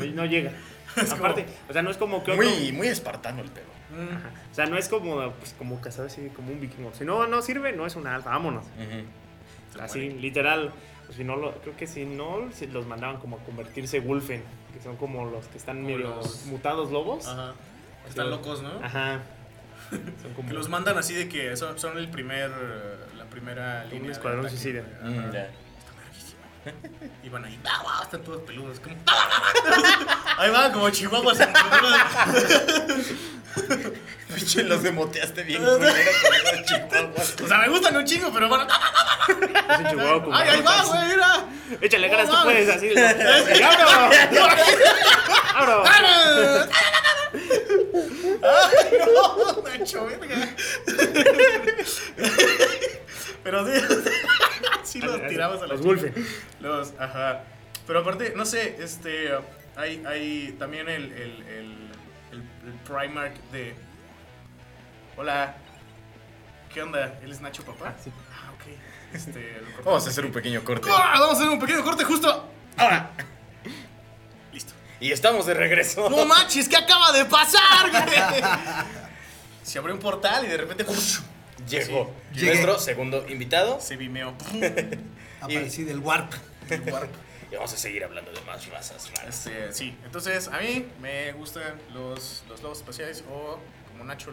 [0.00, 0.52] Si no, no llega.
[0.96, 3.66] Es como- Aparte, o sea, no es como que otro- Muy, muy espartano el pedo.
[3.94, 4.30] Ajá.
[4.50, 6.92] O sea, no es como, pues, como cazar así, como un vikingo.
[6.94, 8.64] Si no, no sirve, no es una alfa, vámonos.
[8.64, 9.04] Ujú.
[9.74, 10.14] Se Así, muere.
[10.20, 10.72] literal.
[11.06, 14.42] Pues, si no, lo, creo que si no, si los mandaban como a convertirse Wolfen,
[14.74, 17.26] que son como los que están Como medio los- mutados lobos.
[17.26, 17.54] Ajá.
[18.08, 18.70] Están locos, ¿no?
[18.82, 19.20] Ajá.
[20.22, 23.84] Son como Que los mandan así de que son, son el primer, eh, la primera
[23.84, 24.06] línea.
[24.06, 24.82] de escuadrón suicida.
[25.02, 25.30] Mm.
[27.24, 28.00] Y van ahí, ¡ah, ah!
[28.04, 28.78] están todos peludos.
[28.78, 28.94] Como,
[30.38, 31.38] ahí van como chihuahuas.
[34.34, 37.36] Pinche los demoteaste bien culero con los chihuahuas.
[37.42, 38.66] o sea, me gustan un chingo, pero bueno.
[39.28, 41.08] Es un chihuahua como ¡Ay, ahí va, güey!
[41.08, 41.44] ¡Mira!
[41.80, 42.86] Échale No ganas, tú puedes así.
[43.58, 43.62] ¡Y
[45.52, 45.82] ¡Abro!
[45.84, 45.84] ¡Abro!
[48.42, 49.62] ¡Ay, no!
[49.62, 50.48] Me echó verga.
[53.44, 53.72] Pero sí,
[54.84, 55.88] sí los tiramos a la Los chica.
[55.88, 56.26] Wolfen.
[56.60, 57.44] Los, ajá.
[57.86, 59.30] Pero aparte, no sé, este.
[59.76, 61.90] Hay, hay también el, el, el,
[62.32, 63.74] el, el Primark de.
[65.16, 65.56] Hola.
[66.72, 67.18] ¿Qué onda?
[67.22, 67.94] ¿Él es Nacho Papá?
[67.94, 68.10] Ah, sí.
[68.32, 69.14] Ah, ok.
[69.14, 70.88] Este, Vamos a hacer un pequeño corte.
[70.90, 71.16] ¡Ah!
[71.18, 73.10] Vamos a hacer un pequeño corte justo ahora.
[75.02, 76.08] Y estamos de regreso.
[76.08, 77.90] No manches, ¿qué acaba de pasar?
[77.90, 78.42] güey?
[79.64, 80.84] Se abrió un portal y de repente
[81.68, 83.80] Llegó Sí, nuestro segundo invitado.
[83.80, 84.34] se vimeó.
[85.40, 86.32] Aparecí del Warp.
[87.50, 89.46] Y vamos a seguir hablando de más razas raras.
[89.46, 93.58] Este, sí, entonces a mí me gustan los, los lobos espaciales o
[93.90, 94.30] como Nacho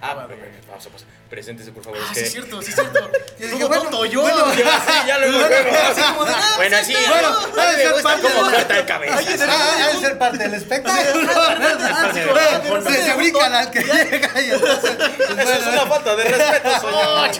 [0.00, 0.36] Ah, acaba de-
[0.68, 1.08] vamos a pasar.
[1.30, 1.98] Preséntese, por favor.
[2.00, 2.26] Ah, es sí que...
[2.26, 3.10] es cierto, sí es cierto.
[3.38, 4.20] Yo dije, bueno, tonto yo.
[4.22, 5.54] bueno, Ya, sí, ya lo luego.
[5.90, 7.38] Así como de, ah, Bueno, pues sí, bueno, ¿no?
[7.38, 9.16] a mí debe me ser parte cómo de- corta el cabeza.
[9.18, 11.28] Oye, de- ser parte del espectáculo.
[12.12, 13.10] Se,
[13.54, 14.90] al que llega y entonces.
[14.96, 17.34] pues, Eso es bueno, una falta de respeto, señor.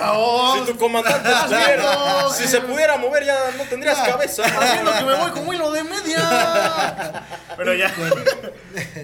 [0.58, 4.42] Si tu comandante estuviera, si se pudiera mover ya no tendrías cabeza.
[4.44, 7.22] Haciendo que me voy como hilo de media.
[7.56, 7.92] Pero ya.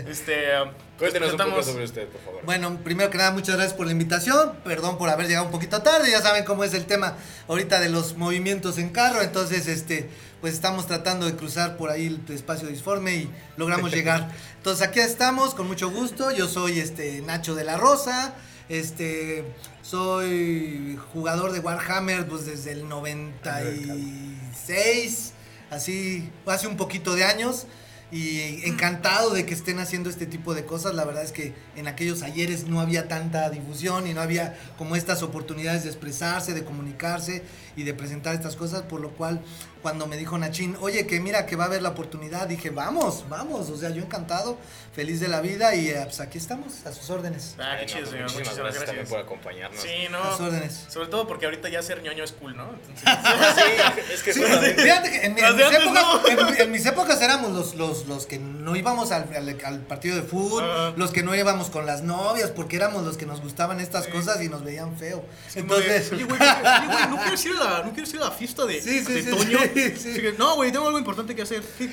[0.09, 0.53] Este.
[1.01, 2.43] Cuéntenos un poco sobre usted, por favor.
[2.45, 4.53] Bueno, primero que nada, muchas gracias por la invitación.
[4.63, 6.11] Perdón por haber llegado un poquito tarde.
[6.11, 7.17] Ya saben cómo es el tema
[7.49, 9.23] ahorita de los movimientos en carro.
[9.23, 10.11] Entonces, este,
[10.43, 14.31] pues estamos tratando de cruzar por ahí el espacio disforme y logramos llegar.
[14.59, 16.33] Entonces, aquí estamos, con mucho gusto.
[16.33, 18.35] Yo soy este Nacho de la Rosa.
[18.69, 19.47] Este,
[19.81, 25.33] soy jugador de Warhammer pues desde el 96,
[25.71, 27.67] así, hace un poquito de años.
[28.13, 30.95] Y encantado de que estén haciendo este tipo de cosas.
[30.95, 34.97] La verdad es que en aquellos ayeres no había tanta difusión y no había como
[34.97, 37.43] estas oportunidades de expresarse, de comunicarse
[37.77, 38.83] y de presentar estas cosas.
[38.83, 39.43] Por lo cual,
[39.83, 43.25] cuando me dijo Nachín, oye, que mira que va a haber la oportunidad, dije, vamos,
[43.29, 43.71] vamos.
[43.71, 44.59] O sea, yo encantado,
[44.95, 47.55] feliz de la vida y eh, pues aquí estamos, a sus órdenes.
[47.59, 48.23] Ah, qué no, chido, señor.
[48.25, 49.09] muchísimas Muchísimas gracias también gracias.
[49.09, 49.81] por acompañarnos.
[49.81, 50.47] Sí, A sus no.
[50.47, 50.85] órdenes.
[50.89, 52.69] Sobre todo porque ahorita ya ser ñoño es cool, ¿no?
[52.89, 53.05] Entonces,
[53.57, 56.29] Sí, es que Sí, fíjate que en, mis épocas, no.
[56.29, 60.17] en- en mis épocas éramos los, los, los que no íbamos al, al- al partido
[60.17, 60.93] de fútbol, Ajá.
[60.97, 64.11] los que no íbamos con las novias, porque éramos los que nos gustaban estas Sí.
[64.13, 65.25] cosas y nos veían feo.
[65.55, 68.31] Entonces, oye, güey, oye, güey, ¿no quieres ir a la, ¿no quieres ir a la
[68.31, 69.59] fiesta de, Sí, sí, de sí, Toño?
[69.75, 71.63] Sí, que, no, güey, tengo algo importante que hacer.
[71.79, 71.89] ¿Qué,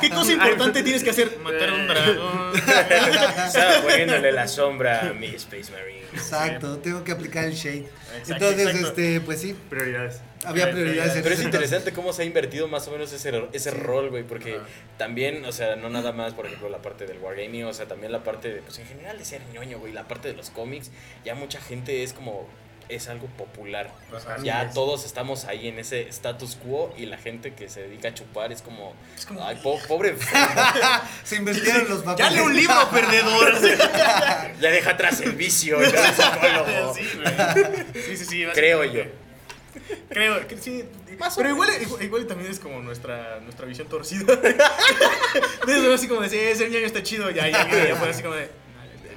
[0.00, 1.38] qué cosa importante tienes que hacer?
[1.42, 2.52] Matar a un dragón.
[3.46, 6.06] Estaba poniéndole la sombra a mi Space Marine.
[6.12, 7.86] exacto, tengo que aplicar el shade.
[8.18, 8.88] Exacto, Entonces, exacto.
[8.88, 10.20] este, pues sí, Prioridades.
[10.44, 13.70] había prioridades en Pero es interesante cómo se ha invertido más o menos ese, ese
[13.70, 14.58] rol, güey, porque
[14.96, 18.12] también, o sea, no nada más, por ejemplo, la parte del wargaming, o sea, también
[18.12, 20.90] la parte de, pues en general de ser ñoño, güey, la parte de los cómics,
[21.24, 22.48] ya mucha gente es como,
[22.88, 23.90] es algo popular.
[24.14, 24.36] Ajá.
[24.42, 24.74] Ya es.
[24.74, 28.50] todos estamos ahí en ese status quo y la gente que se dedica a chupar
[28.52, 30.16] es como, Es como, ay, po- pobre.
[31.24, 32.32] Se invirtieron los ya papeles.
[32.34, 33.60] lee un libro, perdedor.
[34.60, 36.94] ya deja atrás el vicio, ya es psicólogo.
[36.94, 37.08] Sí.
[38.06, 38.44] Sí, sí, sí.
[38.54, 39.02] Creo yo.
[40.08, 40.84] Creo que sí.
[41.36, 44.32] Pero igual, igual, igual también es como nuestra, nuestra visión torcida.
[44.34, 47.30] Entonces, así como de, sí, ese ñoño está chido.
[47.30, 48.48] Ya, ya, ya, ya fue así como de,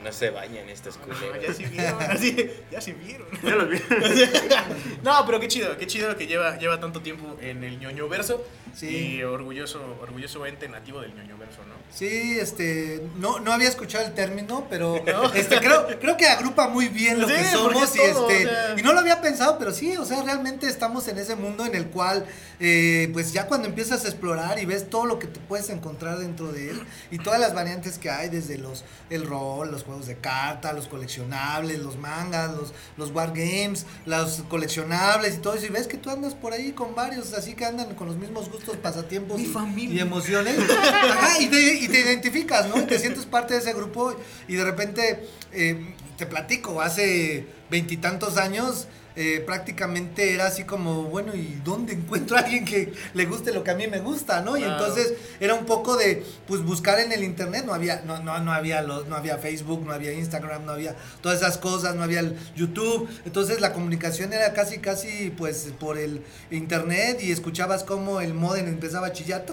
[0.04, 1.42] No se bañan estos no, culeros.
[1.42, 3.28] ya sí vieron, así, ya sí vieron.
[3.44, 3.78] Ya los vi.
[5.04, 8.46] No, pero qué chido, qué chido que lleva, lleva tanto tiempo en el ñoño verso.
[8.76, 9.16] Sí.
[9.18, 11.76] Y orgulloso, orgulloso ente nativo del ñoño verso, ¿no?
[11.94, 14.96] Sí, este, no, no había escuchado el término, pero
[15.36, 18.46] este, creo, creo que agrupa muy bien lo Sí, que somos es y todo, este,
[18.46, 18.76] o sea.
[18.78, 21.76] y no lo había pensado, pero sí, o sea, realmente estamos en ese mundo en
[21.76, 22.26] el cual,
[22.60, 26.20] eh, pues ya cuando empiezas a explorar y ves todo lo que te puedes encontrar
[26.20, 26.82] dentro de él
[27.12, 30.88] y todas las variantes que hay, desde los, el rol, los juegos de carta, los
[30.88, 36.10] coleccionables, los mangas, los, los wargames, los coleccionables y todo eso, y ves que tú
[36.10, 39.48] andas por ahí con varios, así que andan con los mismos gustos, pasatiempos Mi y,
[39.48, 39.96] familia.
[39.96, 40.56] y emociones.
[40.70, 42.82] Ajá, y, te, y te identificas, ¿no?
[42.82, 44.16] Y te sientes parte de ese grupo
[44.48, 51.36] y de repente eh, te platico, hace veintitantos años eh, prácticamente era así como, bueno,
[51.36, 54.58] ¿y dónde encuentro a alguien que le guste lo que a mí me gusta, ¿no?
[54.58, 58.40] Y entonces era un poco de, pues buscar en el internet, no había, no, no,
[58.40, 62.04] no había los, no había Facebook, no había Instagram, no había todas esas cosas, no
[62.04, 67.84] había el YouTube, entonces la comunicación era casi, casi, pues por el internet y escuchabas
[67.84, 69.46] cómo el modem empezaba a chillar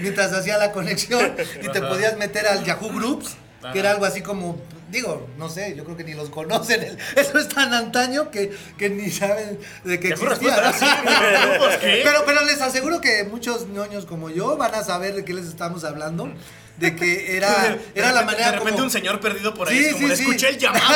[0.00, 3.36] mientras hacía la conexión y te podías meter al Yahoo Groups,
[3.72, 4.56] que era algo así como,
[4.92, 8.88] digo, no sé, yo creo que ni los conocen, eso es tan antaño que, que
[8.90, 10.56] ni saben de que Yahoo existía.
[10.60, 11.08] respuesta, ¿no?
[11.08, 11.58] sí, ¿no?
[11.58, 12.00] ¿Por qué?
[12.04, 15.46] Pero, pero les aseguro que muchos ñoños como yo van a saber de qué les
[15.46, 16.32] estamos hablando,
[16.76, 18.84] de que era, era la manera De repente como...
[18.84, 19.78] un señor perdido por ahí.
[19.78, 20.22] Sí, es como, sí, le sí.
[20.22, 20.94] escuché el llamado.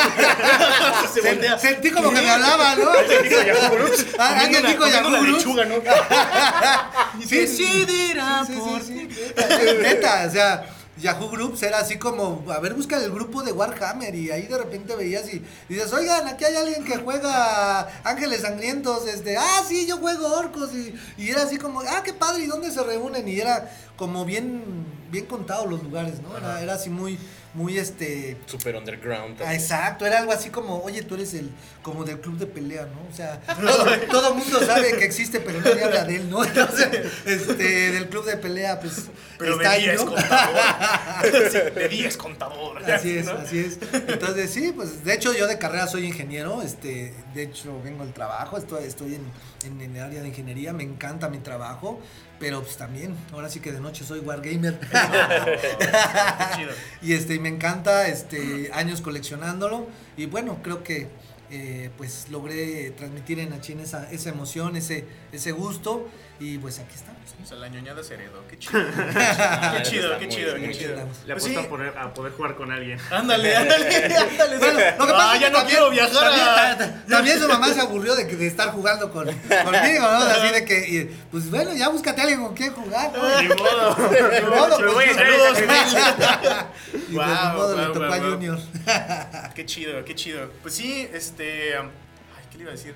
[1.13, 1.59] Se Se- voltea.
[1.59, 2.91] sentí como que me hablaba, ¿no?
[4.19, 5.75] Ah, alguien dijo lechuga, ¿no?
[7.27, 9.33] Sí, Decidirá sí, sí, por sí, ti.
[9.83, 10.67] neta, o sea,
[10.99, 14.57] Yahoo Groups era así como, a ver, busca el grupo de Warhammer y ahí de
[14.57, 19.87] repente veías y dices, oigan, aquí hay alguien que juega Ángeles Sangrientos, este, ah, sí,
[19.87, 23.29] yo juego Orcos y, y era así como, ah, qué padre, ¿y dónde se reúnen?
[23.29, 26.37] Y era como bien, bien contado los lugares, ¿no?
[26.37, 27.19] Era, era así muy,
[27.57, 28.37] muy este...
[28.45, 29.41] Super underground.
[29.41, 31.51] Exacto, era algo así como, oye, tú eres el,
[31.83, 33.11] como del club de pelea, ¿no?
[33.11, 36.45] O sea, todo, todo mundo sabe que existe, pero nadie habla de él, ¿no?
[36.45, 36.89] Entonces,
[37.25, 39.07] este, del club de pelea, pues,
[39.39, 40.05] Pero está ahí, ¿no?
[41.51, 42.83] Sí, de día es contador.
[42.91, 43.33] Así es, ¿no?
[43.33, 43.79] así es.
[43.93, 48.13] Entonces, sí, pues de hecho yo de carrera soy ingeniero, este, de hecho vengo al
[48.13, 49.23] trabajo, estoy, estoy en,
[49.65, 52.01] en, en el área de ingeniería, me encanta mi trabajo,
[52.39, 54.79] pero pues también, ahora sí que de noche soy wargamer.
[57.03, 61.09] Y este, me encanta, este, años coleccionándolo, y bueno, creo que
[61.51, 66.95] eh, pues logré transmitir en Achín esa, esa emoción, ese, ese gusto, y pues aquí
[66.95, 67.17] estamos.
[67.43, 68.47] O sea, la ñoñada se heredó.
[68.49, 68.81] Qué chido.
[69.77, 70.61] Qué chido, qué chido, qué.
[70.61, 71.57] Le Pues apuesto sí.
[71.57, 72.99] a, poder, a poder jugar con alguien.
[73.11, 74.59] Ándale, ándale, ándale.
[74.59, 76.77] Bueno, lo que pasa ah, es ya que no también- quiero viajar a.
[76.79, 79.39] También, también su mamá se aburrió de, que- de estar jugando con, conmigo,
[80.01, 80.17] ¿no?
[80.19, 83.41] Así de que, y, pues bueno, ya búscate a alguien con quien jugar, ¿no?
[83.43, 83.97] Ni modo.
[83.99, 85.59] Ni modo, Me voy a pues.
[85.59, 88.19] Y pues, Guau, ni modo, le tocó a.
[88.19, 88.59] Junior.
[89.55, 90.51] Qué chido, qué chido.
[90.63, 91.77] Pues sí, este.
[91.77, 91.85] Ay,
[92.51, 92.95] ¿qué le iba a decir?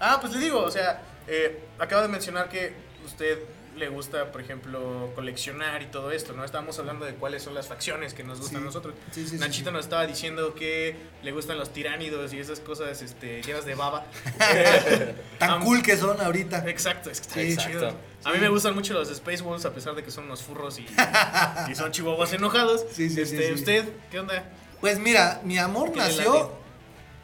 [0.00, 2.72] Ah, pues le digo, o sea, eh, acaba de mencionar que
[3.04, 3.38] usted
[3.76, 6.44] le gusta, por ejemplo, coleccionar y todo esto, ¿no?
[6.44, 8.62] Estábamos hablando de cuáles son las facciones que nos gustan Sí.
[8.62, 8.94] a nosotros.
[9.12, 9.74] Sí, Nachito sí.
[9.74, 14.06] nos estaba diciendo que le gustan los tiránidos y esas cosas este, llenas de baba.
[15.38, 16.64] Tan cool que son ahorita.
[16.68, 17.78] Exacto, es que está Sí, bien exacto.
[17.78, 17.94] chido.
[18.24, 20.78] A mí me gustan mucho los Space Wolves a pesar de que son unos furros
[20.78, 20.86] y,
[21.70, 22.84] y son chihuahuas enojados.
[22.92, 23.52] Sí, sí, este, sí, sí.
[23.52, 24.42] ¿Usted qué onda?
[24.80, 26.50] Pues mira, mi amor ¿Qué le nació?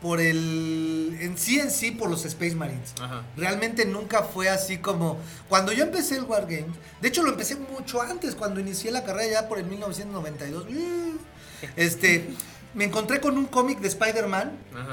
[0.03, 1.17] Por el.
[1.21, 2.93] En sí, en sí, por los Space Marines.
[3.01, 3.23] Ajá.
[3.37, 5.19] Realmente nunca fue así como.
[5.49, 9.31] Cuando yo empecé el Wargames, de hecho lo empecé mucho antes, cuando inicié la carrera
[9.43, 10.67] ya por el 1992.
[10.69, 11.17] mm,
[11.77, 12.29] Este.
[12.75, 14.51] Me encontré con un cómic de Spider-Man,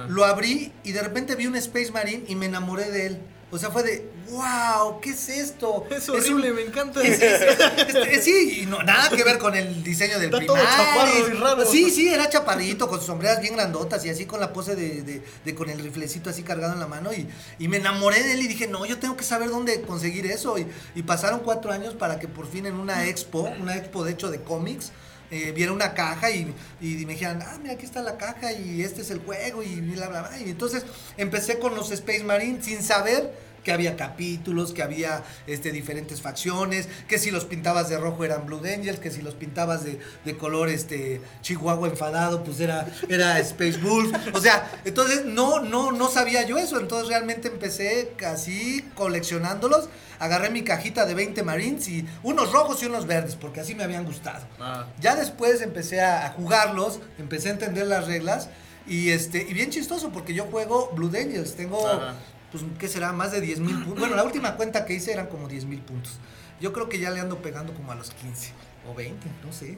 [0.09, 3.19] lo abrí y de repente vi un Space Marine y me enamoré de él.
[3.51, 5.85] O sea, fue de, wow, ¿qué es esto?
[5.91, 7.01] Es un- horrible, me encanta.
[7.01, 10.57] es- es- es- sí, y no, nada que ver con el diseño del Está todo
[10.57, 11.65] chaparro y raro.
[11.65, 15.01] Sí, sí, era chaparrito, con sus sombreras bien grandotas y así con la pose de,
[15.01, 17.11] de- de con el riflecito así cargado en la mano.
[17.11, 20.27] Y, y me enamoré de él y dije, no, yo tengo que saber dónde conseguir
[20.27, 20.57] eso.
[20.59, 24.11] Y, y pasaron cuatro años para que por fin en una expo, una expo de
[24.11, 24.91] hecho de cómics,
[25.31, 28.81] eh, viera una caja y, y me dijeran, ah, mira, aquí está la caja y
[28.83, 30.39] este es el juego y bla, bla, bla.
[30.39, 30.85] Y entonces
[31.17, 33.31] empecé con los Space Marines sin saber
[33.63, 38.45] que había capítulos, que había este, diferentes facciones, que si los pintabas de rojo eran
[38.45, 43.39] Blue Angels, que si los pintabas de, de color este, Chihuahua enfadado, pues era, era
[43.39, 44.13] Space Wolf.
[44.33, 46.79] O sea, entonces no, no, no sabía yo eso.
[46.79, 49.89] Entonces realmente empecé así coleccionándolos.
[50.19, 53.83] Agarré mi cajita de 20 Marines y unos rojos y unos verdes, porque así me
[53.83, 54.45] habían gustado.
[54.59, 54.85] Ah.
[54.99, 58.49] Ya después empecé a, a jugarlos, empecé a entender las reglas
[58.85, 62.15] y este y bien chistoso porque yo juego Blue Angels, tengo Ajá.
[62.51, 63.99] Pues qué será más de 10 mil puntos.
[63.99, 66.19] Bueno, la última cuenta que hice eran como 10 mil puntos.
[66.59, 68.51] Yo creo que ya le ando pegando como a los 15
[68.89, 69.77] o 20, no sé.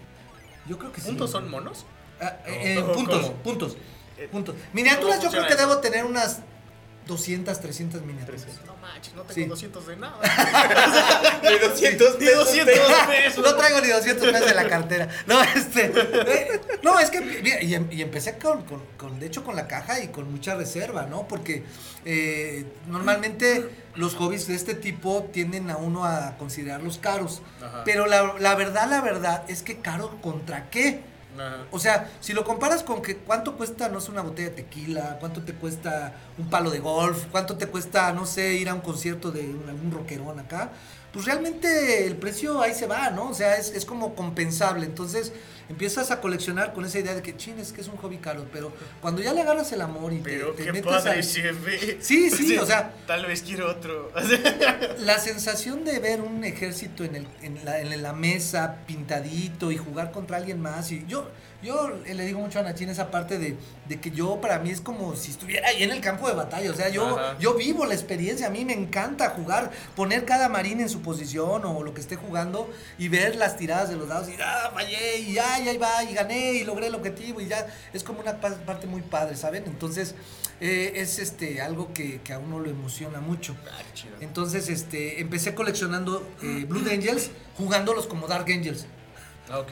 [0.68, 1.08] Yo creo que sí.
[1.08, 1.86] ¿Puntos son monos?
[2.20, 3.78] Ah, eh, eh, puntos, puntos,
[4.18, 4.56] Eh, puntos.
[4.74, 6.42] Miniaturas ¿cómo yo creo que debo tener unas
[7.08, 8.46] 200, 300 miniaturas.
[8.66, 9.46] No manches, no tengo Sí.
[9.68, 10.20] 200 de nada.
[11.42, 12.46] De 200 Ni pesos.
[12.46, 12.76] 200
[13.08, 13.46] pesos.
[13.46, 15.08] No traigo ni 200 pesos en la cartera.
[15.28, 15.92] No, este.
[15.96, 17.22] eh, no, es que.
[17.22, 20.32] mira, y, em- y empecé con, con- con, De hecho, con la caja y con
[20.32, 21.28] mucha reserva, ¿no?
[21.28, 21.64] Porque
[22.06, 27.42] eh, normalmente los hobbies de este tipo tienden a uno a considerarlos caros.
[27.62, 27.84] Ajá.
[27.84, 31.02] Pero la, la verdad, la verdad es que caro contra qué.
[31.72, 35.17] O sea, si lo comparas con que cuánto cuesta, no sé, una botella de tequila,
[35.20, 38.82] cuánto te cuesta un palo de golf, cuánto te cuesta, no sé, ir a un
[38.82, 40.72] concierto de algún rockerón acá,
[41.13, 43.30] pues realmente el precio ahí se va, ¿no?
[43.30, 44.86] O sea, es, es como compensable.
[44.86, 45.34] Entonces
[45.72, 48.46] empiezas a coleccionar con esa idea de que, chin, es que es un hobby caro,
[48.54, 51.24] pero cuando ya le agarras el amor y te, Pero te qué metes padre ahí-
[51.24, 51.98] se ve.
[52.02, 54.12] Sí, sí, o sea- Tal vez quiero otro.
[55.00, 59.78] La sensación de ver un ejército en, el, en, la, en la mesa, pintadito, y
[59.78, 60.92] jugar contra alguien más.
[60.92, 61.28] Y yo,
[61.63, 63.56] yo le digo mucho a Nachín esa parte de,
[63.88, 66.71] de que yo, para mí, es como si estuviera ahí en el campo de batalla.
[66.71, 67.38] O sea, yo, Ajá.
[67.39, 68.47] yo vivo la experiencia.
[68.47, 72.16] A mí me encanta jugar, poner cada marín en su posición o lo que esté
[72.16, 74.30] jugando y ver las tiradas de los dados.
[74.30, 77.41] Y ah, fallé, y ay, ahí va, y gané, y logré el objetivo.
[77.41, 79.64] Y ya es como una pa- parte muy padre, ¿saben?
[79.68, 80.16] Entonces,
[80.59, 83.55] eh, es este algo que, que a uno lo emociona mucho.
[83.72, 83.82] Ah.
[84.20, 88.86] Entonces, este, empecé coleccionando eh, Blue Angels, jugándolos como Dark Angels.
[89.60, 89.72] Ok.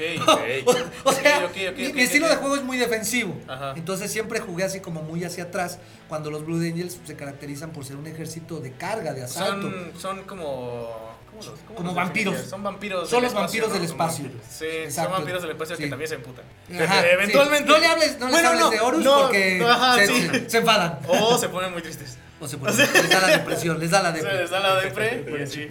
[1.03, 3.35] O sea, mi, estilo de juego es muy defensivo.
[3.47, 3.73] Ajá.
[3.75, 7.85] Entonces siempre jugué así como muy hacia atrás, cuando los Blue Angels se caracterizan por
[7.85, 9.69] ser un ejército de carga, de asalto.
[9.69, 11.17] Son, son como.
[11.29, 12.33] ¿cómo los- cómo Como vampiros.
[12.33, 12.49] definirías?
[12.49, 13.09] Son vampiros.
[13.09, 13.73] Son los vampiros ¿no?
[13.75, 14.25] del espacio.
[14.49, 15.09] Sí, Exacto.
[15.09, 16.43] son vampiros del espacio que también se emputan.
[16.81, 17.07] Ajá, sí.
[17.13, 17.69] Eventualmente.
[17.69, 20.29] No le hables, no les Bueno, hables no, de Horus no, porque ajá, se, sí.
[20.47, 20.99] se enfadan.
[21.07, 22.17] O se ponen muy tristes.
[22.41, 24.41] O se ponen- les da la depresión, les da la depresión.
[24.41, 25.25] les da la depre.
[25.39, 25.67] y así.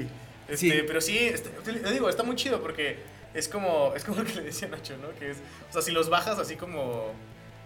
[0.49, 0.83] Este.
[0.85, 2.97] Pero sí, este, te digo, está muy chido porque
[3.39, 5.17] es como, es como lo que le decía Nacho, ¿no?
[5.19, 7.13] Que es, o sea, si los bajas así como,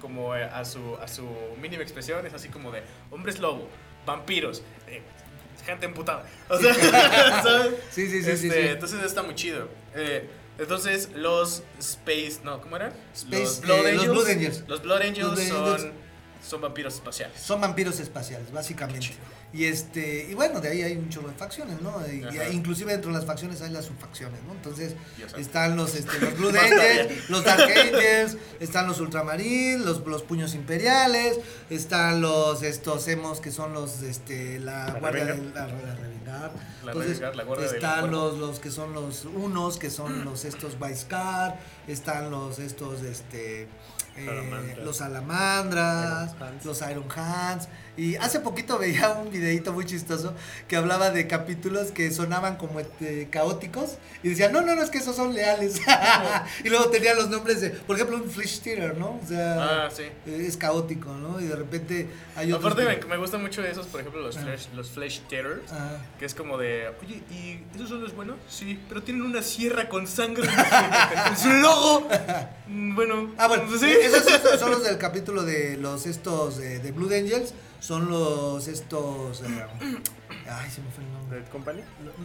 [0.01, 1.27] como eh, a su, a su
[1.61, 3.69] mínima expresión, es así como de hombres lobo,
[4.07, 5.03] vampiros, eh,
[5.65, 6.27] gente emputada.
[6.49, 6.75] O sea,
[7.43, 7.75] ¿sabes?
[7.91, 8.69] Sí, sí, sí, sí, Este, sí.
[8.69, 9.69] Entonces está muy chido.
[9.95, 12.93] Eh, entonces los Space, no, ¿cómo eran?
[13.15, 14.65] Space, eh, los Blood Angels.
[14.69, 15.83] Los Blood Angels Blood Angels.
[15.83, 15.93] son
[16.61, 17.41] vampiros espaciales.
[17.41, 19.13] Son vampiros espaciales, básicamente.
[19.55, 21.95] Y este, y bueno, de ahí hay un chorro de facciones, ¿no?
[22.07, 22.25] Y,
[22.55, 24.53] inclusive dentro de las facciones hay las subfacciones, ¿no?
[24.53, 24.95] Entonces,
[25.37, 30.55] están los, este, los Blue Angels, los Dark Angels, están los Ultramarines, los, los puños
[30.55, 31.39] imperiales,
[31.69, 36.53] están los estos emos que son los este la, La guardia del la, la Revengar.
[36.85, 40.47] La Entonces, Revengar, la guardia están los, los que son los unos, que son los
[40.47, 43.69] estos Vicecar, están los estos este
[44.17, 47.69] eh, los salamandras, Iron los Iron Hands.
[47.95, 50.33] Y hace poquito veía un videito muy chistoso
[50.67, 54.89] que hablaba de capítulos que sonaban como este, caóticos y decían, no, no, no, es
[54.89, 55.79] que esos son leales.
[56.65, 59.21] y luego tenían los nombres de, por ejemplo, un Flesh Theater, ¿no?
[59.23, 60.05] O sea, Ah, sí.
[60.05, 61.39] eh, es caótico, ¿no?
[61.39, 62.73] Y de repente hay otros.
[62.73, 64.41] Aparte que- me, me gustan mucho esos, por ejemplo, los Ah.
[64.43, 65.71] Flash, los flash Terrors.
[65.71, 65.99] Ah.
[66.19, 68.37] Que es como de, oye, ¿y esos son los buenos?
[68.49, 70.49] Sí, pero tienen una sierra con sangre
[71.29, 72.09] en su logo.
[72.69, 73.91] Mm, Bueno, Ah, bueno, pues sí.
[73.91, 77.53] esos son- son los del capítulo de los estos eh, de Blue Angels,
[77.83, 79.67] son los estos eh,
[80.49, 81.41] ay, se me fue el nombre.
[81.41, 81.81] Dead Company.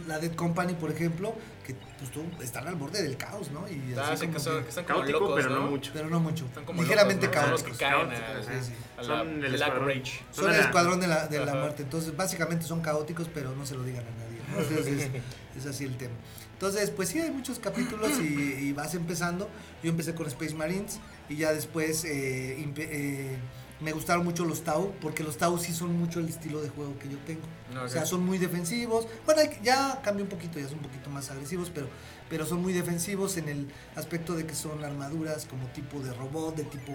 [0.06, 1.34] La Dead Company, por ejemplo,
[1.66, 3.68] que pues tú, están al borde del caos, ¿no?
[3.68, 5.70] Y Ah, así como son, que- que están como Caótico, locos, pero no ¿no?
[5.70, 5.90] mucho.
[5.92, 6.44] pero no mucho.
[6.46, 7.42] Están como Ligeramente locos, ¿no?
[7.42, 7.78] Son los caóticos.
[7.78, 9.04] que caen Caóticos, a, sí, sí.
[9.06, 9.74] Son el Black.
[9.78, 10.20] Rage.
[10.32, 11.82] Son de el la- escuadrón de la, de la muerte.
[11.82, 14.38] Entonces, básicamente son caóticos, pero no se lo digan a nadie.
[14.52, 14.58] ¿no?
[14.62, 15.10] Entonces,
[15.56, 16.14] es así el tema.
[16.52, 18.24] Entonces, pues sí, hay muchos capítulos y,
[18.68, 19.48] y vas empezando.
[19.82, 20.98] Yo empecé con Space Marines
[21.28, 23.38] y ya después eh, eh,
[23.80, 26.98] me gustaron mucho los Tau, porque los Tau sí son mucho el estilo de juego
[26.98, 27.42] que yo tengo.
[27.72, 29.06] No, O sea, son muy defensivos.
[29.24, 31.86] Bueno, hay que- ya cambió un poquito, ya son un poquito más agresivos, pero,
[32.28, 36.56] pero son muy defensivos en el aspecto de que son armaduras como tipo de robot,
[36.56, 36.92] de tipo...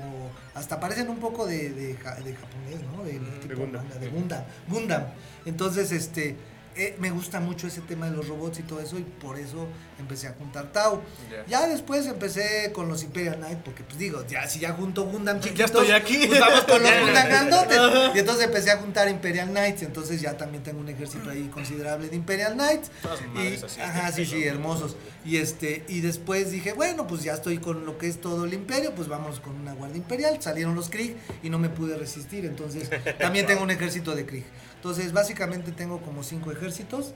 [0.55, 3.03] Hasta parecen un poco de, de, ja- de japonés, ¿no?
[3.03, 3.89] De, Mm, tipo de Gundam.
[3.89, 4.43] de Gundam.
[4.67, 5.03] Gundam.
[5.45, 6.36] Entonces, este...
[6.76, 9.67] eh, me gusta mucho ese tema de los robots y todo eso y por eso
[9.99, 11.01] empecé a juntar Tau.
[11.32, 11.45] Ya.
[11.45, 15.38] Ya después empecé con los Imperial Knight porque pues digo, ya si ya junto Gundam
[15.39, 16.28] Ya chiquitos, estoy aquí.
[16.28, 17.01] pues vamos con los Ya.
[17.01, 17.78] Gundam grandotes.
[18.15, 22.09] Y entonces empecé a juntar Imperial Knights, entonces ya también tengo un ejército ahí considerable
[22.09, 22.89] de Imperial Knights.
[23.01, 23.82] Todas Y, madres así.
[23.82, 24.95] ajá, sí, sí, hermosos.
[25.26, 28.53] Y este, y después dije, bueno, pues ya estoy con lo que es todo el
[28.53, 30.41] imperio, pues vámonos con una guardia imperial.
[30.41, 34.43] Salieron los Krieg y no me pude resistir, entonces también tengo un ejército de Krieg.
[34.84, 37.13] Entonces, básicamente tengo como cinco ejércitos.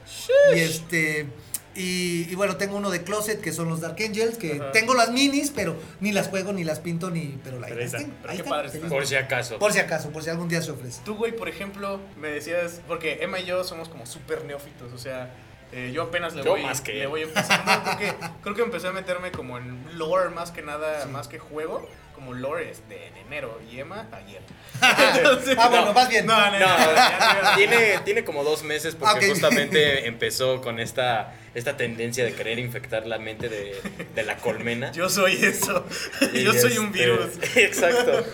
[0.55, 1.27] Y este.
[1.75, 4.71] Y, y bueno, tengo uno de Closet, que son los Dark Angels, que Ajá.
[4.71, 7.37] tengo las minis, pero ni las juego, ni las pinto, ni.
[7.43, 8.89] Pero Pero ahí tengo, Pero ahí están.
[8.89, 9.59] Por si acaso.
[9.59, 11.01] Por si acaso, por si algún día se ofrece.
[11.03, 14.97] Tú, güey, por ejemplo, me decías, porque Emma y yo somos como súper neófitos, o
[14.97, 15.35] sea,
[15.73, 17.07] eh, yo apenas le Yo voy, más que le él.
[17.09, 18.13] voy empezando, creo que,
[18.43, 21.09] creo que empecé a meterme como en lore más que nada, Sí.
[21.09, 21.87] más que juego,
[22.17, 24.41] como lore es de, enero, y Emma ayer.
[24.81, 26.25] ah, bueno, más bien.
[26.25, 32.25] No, no, No, tiene, tiene como dos meses porque justamente empezó con esta, esta tendencia
[32.25, 33.79] de querer infectar la mente de,
[34.15, 34.91] de la colmena.
[34.93, 35.85] Yo soy eso,
[36.33, 37.33] Y yo soy un este, virus.
[37.55, 38.25] Exacto.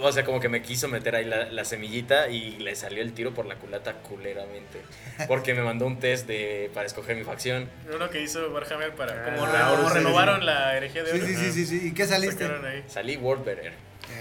[0.00, 3.12] O sea, como que me quiso meter ahí la, la semillita y le salió el
[3.12, 4.82] tiro por la culata culeramente.
[5.28, 7.68] Porque me mandó un test de, para escoger mi facción.
[7.94, 10.46] Uno que hizo Warhammer para, como, Ah, como renovaron sí.
[10.46, 11.26] la herejía de Sí, oro.
[11.28, 11.88] sí, sí, sí, sí.
[11.88, 12.48] ¿Y qué saliste?
[12.88, 13.72] Salí World Better.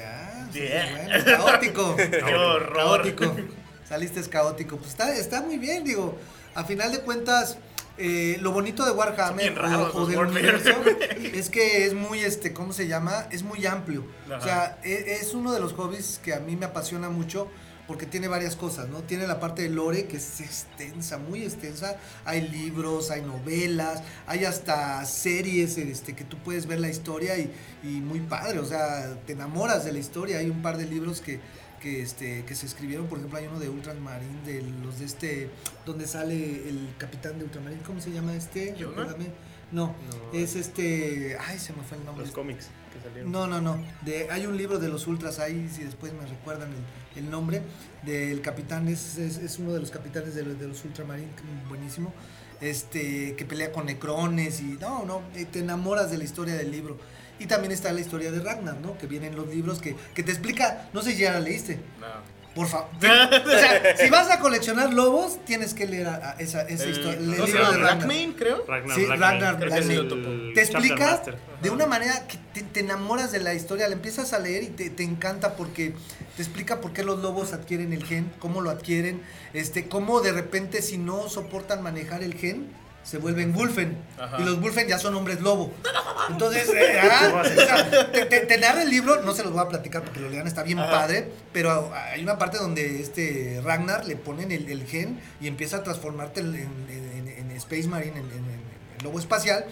[0.05, 1.07] Ah, sí, Yeah.
[1.07, 1.95] bueno, caótico.
[1.97, 2.73] Qué horror.
[2.75, 3.35] caótico.
[3.83, 4.77] Saliste es caótico.
[4.77, 6.17] Pues está, está muy bien, digo.
[6.55, 7.57] A final de cuentas,
[7.97, 9.59] eh, lo bonito de Warhammer
[9.93, 10.71] o, del universo
[11.33, 13.27] es que es muy, este, ¿cómo se llama?
[13.31, 14.05] Es muy amplio.
[14.35, 17.47] O sea, e- es, uno de los hobbies que a mí me apasiona mucho
[17.85, 19.01] porque tiene varias cosas, ¿no?
[19.01, 21.97] Tiene la parte de lore que es extensa, muy extensa.
[22.25, 27.53] Hay libros, hay novelas, hay hasta series este, que tú puedes ver la historia y,
[27.83, 30.39] y muy padre, o sea, te enamoras de la historia.
[30.39, 31.41] Hay un par de libros que,
[31.83, 35.49] que, este, que se escribieron, por ejemplo, hay uno de Ultramarine, de los de este,
[35.85, 36.35] donde sale
[36.69, 38.73] el capitán de Ultramarine, ¿cómo se llama este?
[38.79, 39.25] Recuérdame.
[39.73, 39.87] No,
[40.31, 40.37] No.
[40.39, 42.25] es este, ay, se me fue el nombre.
[42.25, 43.31] Los cómics que salieron.
[43.31, 43.83] No, no, no.
[44.05, 46.69] De, hay un libro de los ultras ahí, si después me recuerdan
[47.15, 47.61] el, el nombre,
[48.03, 51.31] del capitán, es, es, es uno de los capitanes de, los- de los ultramarines,
[51.67, 52.13] buenísimo,
[52.61, 56.71] este, que pelea con necrones y no, no, eh, te enamoras de la historia del
[56.71, 56.97] libro.
[57.43, 58.97] Y también está la historia de Ragnar, ¿no?
[58.97, 62.07] Que vienen los libros que, que te explica, no sé si ya la leíste, No.
[62.55, 62.87] por favor.
[62.97, 66.89] o sea, si vas a coleccionar lobos, tienes que leer a- a esa, esa El-
[66.91, 67.71] historia, el ¿cómo se libro llama?
[67.77, 67.97] de Ragnar.
[68.07, 68.65] Blackmane, creo.
[68.65, 70.53] Ragnar, Sí, Blackman, Ragnar Blackman.
[70.53, 71.21] te explica
[71.61, 74.67] de una manera que te, te enamoras de la historia, la empiezas a leer y
[74.67, 75.93] te, te encanta porque
[76.37, 79.21] te explica por qué los lobos adquieren el gen, cómo lo adquieren,
[79.53, 82.67] este, cómo de repente si no soportan manejar el gen,
[83.03, 83.97] se vuelven Wolfen.
[84.19, 84.37] Ajá.
[84.39, 85.73] Y los Wolfen ya son hombres lobo.
[86.29, 89.61] Entonces, eh, ah, o sea, te, te- te narra el libro, no se los voy
[89.61, 90.89] a platicar porque lo lean, está bien Ajá.
[90.91, 95.77] padre, pero hay una parte donde este Ragnar le ponen el, el gen y empieza
[95.77, 98.63] a transformarte en, en- en- en Space Marine, en, en- en-
[98.97, 99.65] en lobo espacial.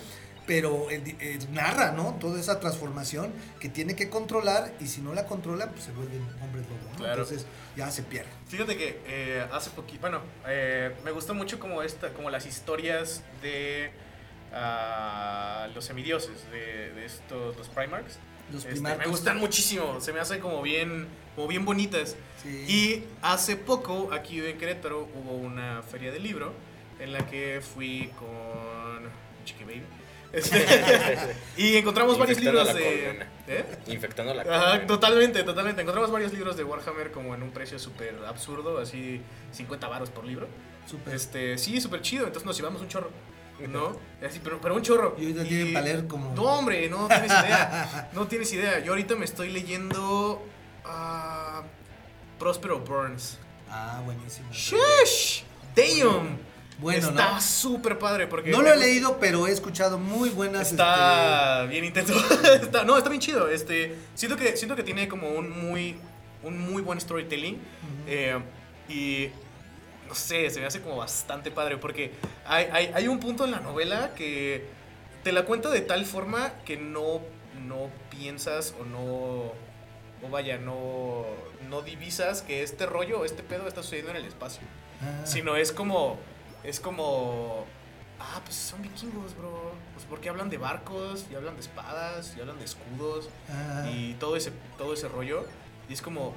[0.48, 2.16] Pero eh, narra, ¿no?
[2.20, 6.22] Toda esa transformación que tiene que controlar y si no la controla, pues se vuelven
[6.42, 6.98] hombres lobo, ¿no?
[6.98, 7.22] Claro.
[7.22, 8.30] Entonces ya se pierde.
[8.48, 13.24] Fíjate que eh, hace poquito, bueno, eh, me gustó mucho como esta, como las historias
[13.42, 13.92] de
[14.52, 18.18] ah, los semidioses, de, de estos, los Primarchs.
[18.52, 22.18] Los Este, me gustan muchísimo, se me hacen como bien, como bien bonitas.
[22.44, 22.66] Sí.
[22.68, 26.52] Y hace poco, aquí en Querétaro, hubo una feria del libro
[27.00, 29.10] en la que fui con
[29.46, 29.84] Chiqui Baby.
[30.34, 30.66] Este,
[31.58, 33.26] y encontramos varios libros la de...
[33.48, 33.66] ¿Eh?
[33.88, 35.82] Infectando la Ajá, totalmente, totalmente.
[35.82, 39.22] Encontramos varios libros de Warhammer como en un precio súper absurdo, así
[39.52, 40.48] 50 varos por libro.
[40.90, 41.16] Súper.
[41.16, 42.26] Este, sí, súper chido.
[42.26, 43.10] Entonces nos llevamos un chorro,
[43.68, 43.98] ¿no?
[44.26, 45.16] Así, pero, pero un chorro.
[45.18, 48.10] Y ahorita tienen para leer como- No, hombre, no tienes idea.
[48.14, 48.80] No tienes idea.
[48.80, 50.42] Yo ahorita me estoy leyendo
[50.86, 51.64] ah,
[52.40, 53.38] Prospero Burns.
[53.70, 54.48] Ah, buenísimo.
[54.52, 55.44] ¡Shush!
[55.76, 56.51] ¡Damn!
[56.82, 57.42] Bueno, Está ¿no?
[57.42, 58.50] súper padre porque...
[58.50, 60.64] No lo he leído, pero he escuchado muy buenas.
[60.64, 62.14] este, Está bien intenso.
[62.62, 63.48] Está- no, está bien chido.
[63.48, 65.96] Este, siento que siento que tiene como un muy
[66.44, 67.60] un muy buen storytelling
[68.08, 68.36] eh,
[68.90, 69.30] y
[70.08, 72.14] no sé, se me hace como bastante padre porque
[72.48, 74.66] hay, hay, hay un punto en la novela que
[75.24, 77.22] te la cuenta de tal forma que no
[77.68, 79.54] no piensas o no
[80.24, 81.26] o vaya, no
[81.70, 84.64] no divisas que este rollo, este pedo está sucediendo en el espacio
[85.04, 86.18] ah, sino es como
[86.64, 87.66] es como
[88.20, 92.42] ah pues son vikingos bro pues porque hablan de barcos y hablan de espadas y
[92.42, 93.90] hablan de escudos ah.
[93.92, 95.46] y todo ese todo ese rollo
[95.90, 96.36] y es como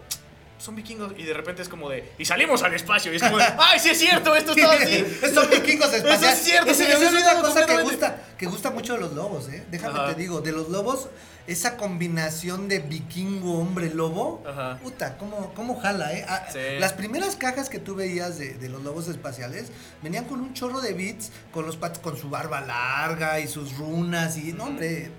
[0.65, 3.37] son vikingos y de repente es como de y salimos al espacio y es como
[3.39, 5.05] de, ay sí es cierto esto está así
[5.35, 6.23] Son vikingos espaciales.
[6.23, 9.01] Eso es cierto, Ese- se me es una cosa que gusta, que gusta mucho de
[9.01, 9.65] los lobos, ¿eh?
[9.71, 10.15] Déjame Ajá.
[10.15, 11.09] te digo, de los lobos,
[11.47, 14.79] esa combinación de vikingo, hombre, lobo, Ajá.
[14.83, 16.25] puta, cómo, cómo jala, ¿eh?
[16.29, 16.59] Ah, Sí.
[16.79, 19.67] Las primeras cajas que tú veías de, de los lobos espaciales
[20.03, 24.37] venían con un chorro de bits, con los con su barba larga y sus runas
[24.39, 25.11] y, no, hombre,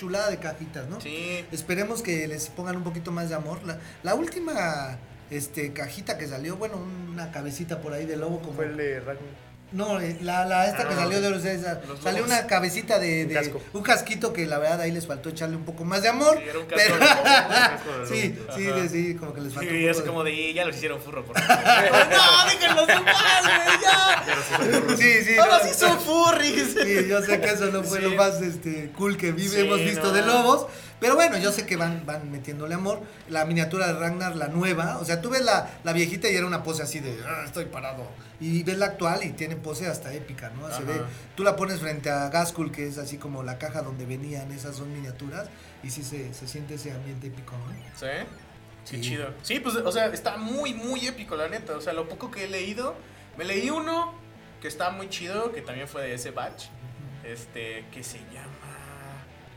[0.00, 0.98] chulada de cajitas, ¿no?
[0.98, 3.62] sí Esperemos que les pongan un poquito más de amor.
[3.64, 4.96] La, la última
[5.28, 6.78] este, cajita que salió, bueno,
[7.12, 8.54] una cabecita por ahí de lobo como...
[8.54, 9.49] Fue el de Ragnar.
[9.72, 12.32] No, eh, la, la esta que Ah, salió de los esa- Los salió lobos.
[12.36, 13.62] una cabecita de, Un de- casco.
[13.72, 16.38] un casquito que la verdad ahí les faltó echarle un poco más de amor.
[16.42, 19.32] Sí, era un casco pero- de lobo, un casco de sí, sí, sí, sí, como
[19.32, 19.70] que les faltó.
[19.70, 21.64] un y es de- como de "Y ya los hicieron furro por favor".
[22.10, 25.38] no déjenlos en paz güey, ya Sí, sí.
[25.38, 28.04] ahora no, sí son furries Sí, yo sé que eso no fue Sí.
[28.04, 30.12] lo más este, cool que vi- Sí, hemos visto no.
[30.12, 30.66] de lobos.
[31.00, 33.00] Pero bueno, yo sé que van, van metiéndole amor.
[33.28, 34.98] La miniatura de Ragnar, la nueva.
[34.98, 37.64] O sea, tú ves la, la viejita y era una pose así de "Ah, estoy
[37.64, 38.06] parado.
[38.38, 40.70] Y ves la actual y tiene pose hasta épica, ¿no?
[40.74, 41.00] Se ve.
[41.36, 44.78] Tú la pones frente a Gaskul, que es así como la caja donde venían esas
[44.78, 45.48] dos miniaturas.
[45.82, 47.72] Y sí se, se siente ese ambiente épico, ¿no?
[47.98, 48.06] ¿Sí?
[48.90, 49.00] Qué Sí.
[49.00, 49.32] chido.
[49.42, 51.76] Sí, pues, o sea, está muy, muy épico, la neta.
[51.76, 52.94] O sea, lo poco que he leído,
[53.38, 54.12] me leí uno
[54.60, 56.64] que está muy chido, que también fue de ese batch,
[57.24, 58.59] este, que se llama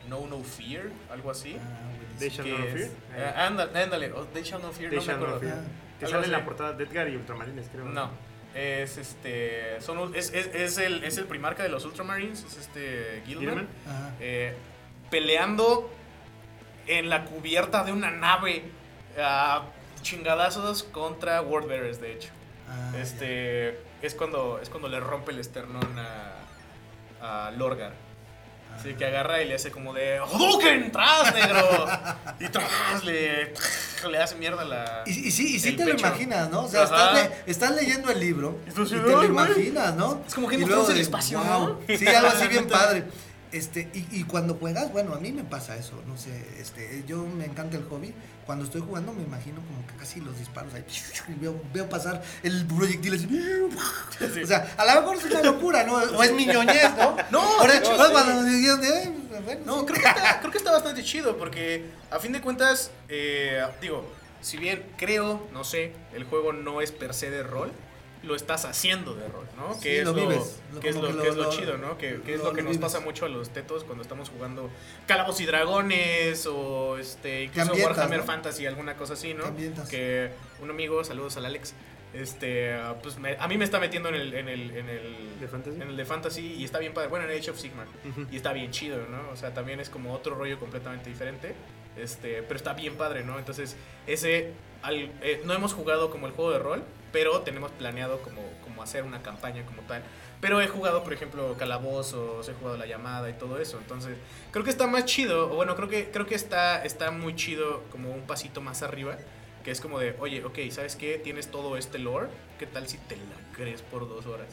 [0.08, 1.56] No No Fear, algo así.
[1.60, 2.18] Ah.
[2.18, 2.90] They Shall Not es- Fear.
[3.16, 5.40] eh, ándale, ándale, oh, They Shall Not Fear, They no me Shall Not acuerdo.
[5.54, 5.64] Fear.
[6.00, 7.84] Que sale en la portada de Edgar y Ultramarines, creo.
[7.84, 8.10] No,
[8.54, 13.22] es este, son, es, es, es el, es el primarca de los Ultramarines, es este
[13.26, 13.68] Gilman,
[14.20, 14.54] eh,
[15.10, 15.90] peleando
[16.86, 18.64] en la cubierta de una nave
[19.18, 19.62] a
[20.02, 22.30] chingadazos contra Wordbearers, de hecho.
[22.68, 22.92] Ah.
[23.00, 25.96] Este es cuando es cuando le rompe el esternón
[27.22, 27.92] a, a Lorgar.
[28.78, 28.96] Ah.
[28.98, 30.92] que agarra y le hace como de ¡Hadouken!
[30.92, 31.86] ¡Tras, negro!
[32.40, 33.54] Y tras le,
[34.10, 35.02] le hace mierda la.
[35.06, 36.64] Y, y sí, y sí te lo imaginas, ¿no?
[36.64, 40.22] O sea, estás, le- estás leyendo el libro Y te lo imaginas, ¿no?
[40.26, 41.68] Es como que Y nos luego fuimos al de, espacio, "Wow".
[41.88, 41.96] ¿no?
[41.98, 43.04] Sí, algo así bien padre.
[43.54, 46.30] Este, y, y cuando juegas, bueno, a mí me pasa eso, no sé,
[46.60, 48.12] este, yo me encanta el hobby.
[48.46, 50.84] Cuando estoy jugando me imagino como que casi los disparos ahí,
[51.28, 54.42] y veo, veo pasar el proyectil así.
[54.42, 55.94] O sea, a lo mejor es una locura, ¿no?
[55.94, 57.16] O es mi ñoñez, ¿no?
[57.30, 58.12] No, Por hecho, pues, sí.
[58.12, 59.86] cuando me dijeron de, "Ay, bueno, No, sí".
[59.86, 64.04] creo que, está, creo que está bastante chido porque a fin de cuentas, eh, digo,
[64.42, 67.70] si bien creo, no sé, el juego no es per se de rol,
[68.24, 69.74] lo estás haciendo de rol, ¿no?
[69.74, 71.78] Sí, que es lo lo, vives, lo- que es lo, que que es lo- chido,
[71.78, 71.96] ¿no?
[71.98, 72.78] Que, que es lo- que lo nos vives.
[72.78, 74.70] pasa mucho a los tetos cuando estamos jugando
[75.06, 78.24] Calabozos y Dragones o este incluso Warhammer ¿no?
[78.24, 79.44] Fantasy, alguna cosa así, ¿no?
[79.88, 81.74] Que un amigo, saludos al Alex,
[82.12, 85.48] este, pues me- a mí me está metiendo en el, en el, en el, ¿De
[85.48, 85.76] Fantasy?
[85.82, 87.86] en el de Fantasy y está bien padre, bueno, en Age of Sigmar.
[88.08, 88.26] Ujú.
[88.30, 89.30] Y está bien chido, ¿no?
[89.32, 91.54] O sea, también es como otro rollo completamente diferente.
[91.96, 93.38] Este, pero está bien padre, ¿no?
[93.38, 94.52] Entonces, ese.
[94.82, 96.82] al- eh, no hemos jugado como el juego de rol.
[97.14, 100.02] Pero tenemos planeado como, como hacer una campaña como tal.
[100.40, 103.78] Pero he jugado, por ejemplo, Calabozos, he jugado La Llamada y todo eso.
[103.78, 104.16] Entonces,
[104.50, 107.84] creo que está más chido, o bueno, creo que, creo que está, está muy chido
[107.90, 109.16] como un pasito más arriba.
[109.62, 111.16] Que es como de, oye, ok, ¿sabes qué?
[111.18, 112.26] Tienes todo este lore,
[112.58, 113.22] ¿qué tal si te la
[113.54, 114.48] crees por dos horas?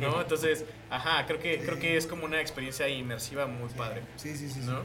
[0.00, 0.20] ¿No?
[0.22, 4.02] Entonces, ajá, creo que, creo que es como una experiencia inmersiva muy padre.
[4.16, 4.60] Sí, sí, sí.
[4.60, 4.66] sí.
[4.66, 4.80] ¿No?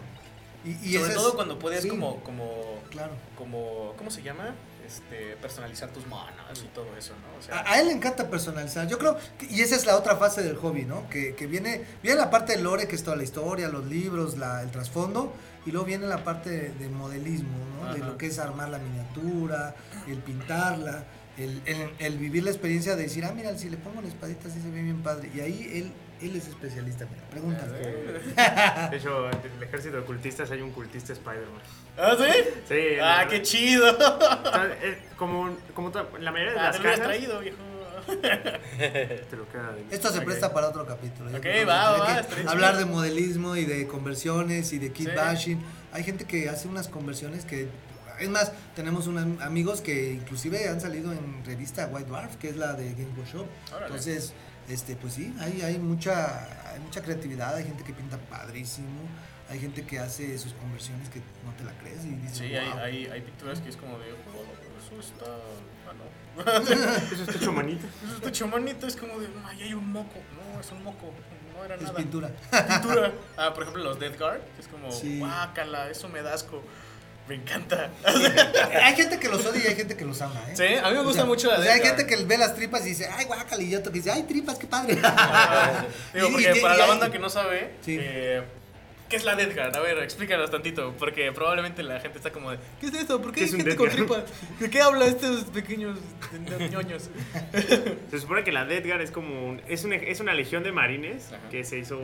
[0.63, 3.11] Y, y Sobre ese es- todo cuando puedes sí, como, como, Claro.
[3.35, 4.55] como, ¿cómo se llama?
[4.87, 7.37] Este, personalizar tus monos y todo eso, ¿no?
[7.37, 8.87] O sea, A, a él le encanta personalizar.
[8.87, 11.09] Yo creo, que- y esa es la otra fase del hobby, ¿no?
[11.09, 14.37] Que, que viene, viene la parte del lore, que es toda la historia, los libros,
[14.37, 15.33] la, el trasfondo,
[15.65, 17.93] y luego viene la parte de, de modelismo, ¿no?
[17.93, 19.75] De lo que es armar la miniatura,
[20.07, 21.03] el pintarla,
[21.37, 24.47] el, el- el vivir la experiencia de decir, ah, mira, si le pongo la espadita
[24.47, 25.29] así se ve bien padre.
[25.35, 25.91] Y ahí él,
[26.21, 27.65] él es especialista, mira, pregunta.
[28.91, 31.61] De hecho, en el ejército de cultistas hay un cultista Spider-Man.
[31.97, 32.49] ¿Ah, sí?
[32.67, 32.79] Sí.
[33.01, 33.89] Ah, qué chido.
[34.83, 37.01] es como, como la mayoría de Ah, las casas.
[37.01, 37.57] traído, viejo.
[38.77, 40.25] Te lo queda de- Esto se Ok.
[40.25, 41.29] presta para otro capítulo.
[41.37, 42.79] Ok, va, va, Hablar chido.
[42.79, 45.15] de modelismo y de conversiones y de kit Sí.
[45.15, 45.59] bashing.
[45.91, 47.67] Hay gente que hace unas conversiones que.
[48.19, 52.55] Es más, tenemos unos amigos que inclusive han salido en revista White Dwarf, que es
[52.57, 53.45] la de Game Workshop.
[53.71, 53.85] Órale.
[53.87, 54.33] Entonces,
[54.67, 59.01] este, pues sí, hay, hay mucha, hay mucha creatividad, hay gente que pinta padrísimo,
[59.49, 62.79] hay gente que hace sus conversiones que no te la crees y dices, Sí, "Wow".
[62.79, 65.25] hay, hay, hay pinturas que es como de, oh, eso está.
[65.89, 66.17] Ah, no.
[66.43, 67.87] Eso está hecho manito.
[68.05, 70.19] Eso está chamonito, es como de, ay, hay un moco.
[70.53, 71.11] No, es un moco.
[71.55, 71.95] No era es nada.
[71.95, 72.29] pintura.
[72.69, 73.11] Pintura.
[73.37, 75.17] Ah, por ejemplo, los Death Guard, que es como, Sí.
[75.19, 76.61] guácala, eso me da asco.
[77.27, 77.89] Me encanta.
[78.05, 80.53] hay gente que los odia y hay gente que los ama, ¿eh?
[80.55, 82.37] Sí, a mí me gusta O sea, mucho la o sea, hay gente que ve
[82.37, 84.95] las tripas y dice, ay, guácala, y otro que dice, ay, tripas, qué padre.
[86.13, 87.97] Digo, Y- porque y- para y la banda que no sabe, Sí.
[87.99, 88.43] eh,
[89.09, 89.75] ¿qué es la Death Guard?
[89.75, 93.21] A ver, explícanos tantito, porque probablemente la gente está como de, ¿qué es esto?
[93.21, 94.23] ¿Por qué ¿Qué hay gente con tripas?
[94.59, 95.99] ¿De qué habla estos pequeños
[96.71, 97.09] ñoños?
[98.11, 101.27] Se supone que la Deadgar es como un- es, una, es una legión de marines
[101.33, 101.49] Ajá.
[101.49, 101.99] que se hizo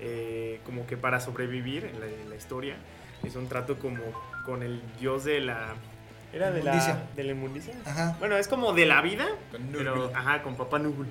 [0.00, 2.76] eh, como que para sobrevivir en la, en la historia.
[3.24, 4.02] Es un trato como
[4.44, 5.74] con el dios de la...
[6.32, 6.94] ¿Era de Inmundicia.
[6.94, 7.74] la, de la inmundicia?
[7.84, 8.16] Ajá.
[8.18, 10.80] Bueno, es como de la vida, Con pero ajá, con Papá.
[10.82, 11.06] Con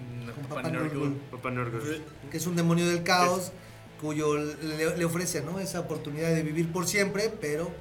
[0.49, 0.69] Papá.
[0.69, 1.15] Nurgle.
[1.31, 2.01] Papá Nurgle.
[2.29, 3.53] que es un demonio del caos,
[4.01, 5.59] cuyo le, le ofrece, ¿no?
[5.59, 7.71] Esa oportunidad de vivir por siempre, pero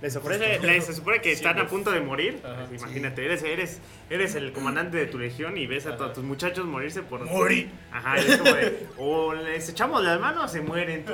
[0.00, 1.70] Les ofrece, les- se supone que Sí, están a pues.
[1.70, 2.40] punto de morir.
[2.44, 2.62] Ajá.
[2.64, 3.80] Así, Imagínate, eres, eres,
[4.10, 7.24] eres el comandante de tu legión y ves a todos tus muchachos morirse por.
[7.24, 7.70] Morir.
[7.90, 11.04] Ajá, y es como de, o les echamos las manos o se mueren.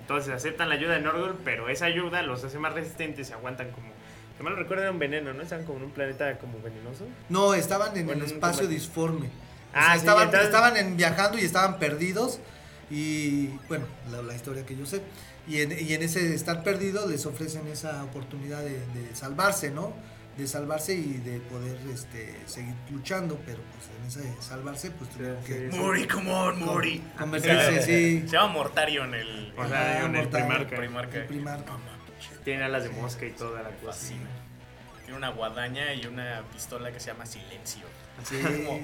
[0.00, 3.70] Entonces aceptan la ayuda de Norgul, pero esa ayuda los hace más resistentes y aguantan
[3.70, 3.92] como.
[4.36, 5.42] Que mal recuerdo era un veneno, ¿no?
[5.42, 7.06] Estaban como en un planeta como venenoso.
[7.28, 9.26] No, estaban en Bueno, el un espacio disforme.
[9.28, 9.30] O
[9.76, 12.40] Ah, sea, sí, estaban, entonces- estaban en, viajando y estaban perdidos.
[12.90, 15.02] Y bueno, la, la historia que yo sé.
[15.46, 19.92] Y en, y en ese estar perdidos les ofrecen esa oportunidad de, de salvarse, ¿no?
[20.38, 23.38] De salvarse y de poder este, seguir luchando.
[23.46, 25.78] Pero pues en ese salvarse, pues tuvieron Sí, que sí.
[25.78, 27.02] Mori, come on, Mori.
[27.18, 28.20] convertirse, sí.
[28.26, 30.76] Se llama Mortario en el, O sea, Ah, en el primarca.
[30.76, 31.18] Primarca.
[31.18, 31.72] El primarca.
[32.44, 34.08] Tiene alas de mosca y toda la cosa.
[35.04, 37.84] Tiene una guadaña y una pistola que se llama Silencio.
[38.24, 38.36] Sí.
[38.42, 38.80] Como,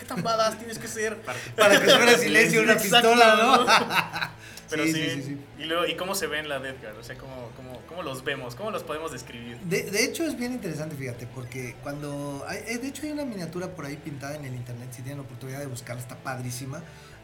[0.00, 1.16] ¿qué tan badass tienes que ser?
[1.56, 3.66] Para que suene silencio una Exacto, pistola, ¿no?
[4.70, 5.38] Pero Sí, sí, sí, sí, sí.
[5.58, 6.96] Y, luego, ¿y cómo se ve en la Death Guard?
[6.98, 8.54] O sea, ¿cómo, cómo, cómo los vemos?
[8.54, 9.58] ¿Cómo los podemos describir?
[9.60, 12.44] De, de hecho es bien interesante, fíjate, porque cuando...
[12.48, 15.18] hay- eh, de hecho hay una miniatura por ahí pintada en el internet, si tienen
[15.18, 16.82] la oportunidad de buscarla, está padrísima.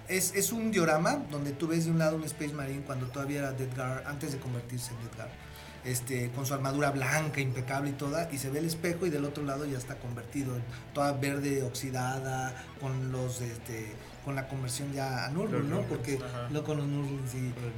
[0.08, 3.38] Es, es un diorama donde tú ves de un lado un Space Marine cuando todavía
[3.38, 5.28] era Deadgar, antes de convertirse en Deadgar.
[5.86, 9.24] Este, con su armadura blanca, impecable y toda, y se ve el espejo y del
[9.24, 10.62] otro lado ya está convertido en
[10.92, 13.92] toda verde oxidada, con los este,
[14.24, 15.82] con la conversión ya a Nurgle, ¿no?
[15.82, 16.48] Porque ajá.
[16.50, 17.32] no con los Nurgles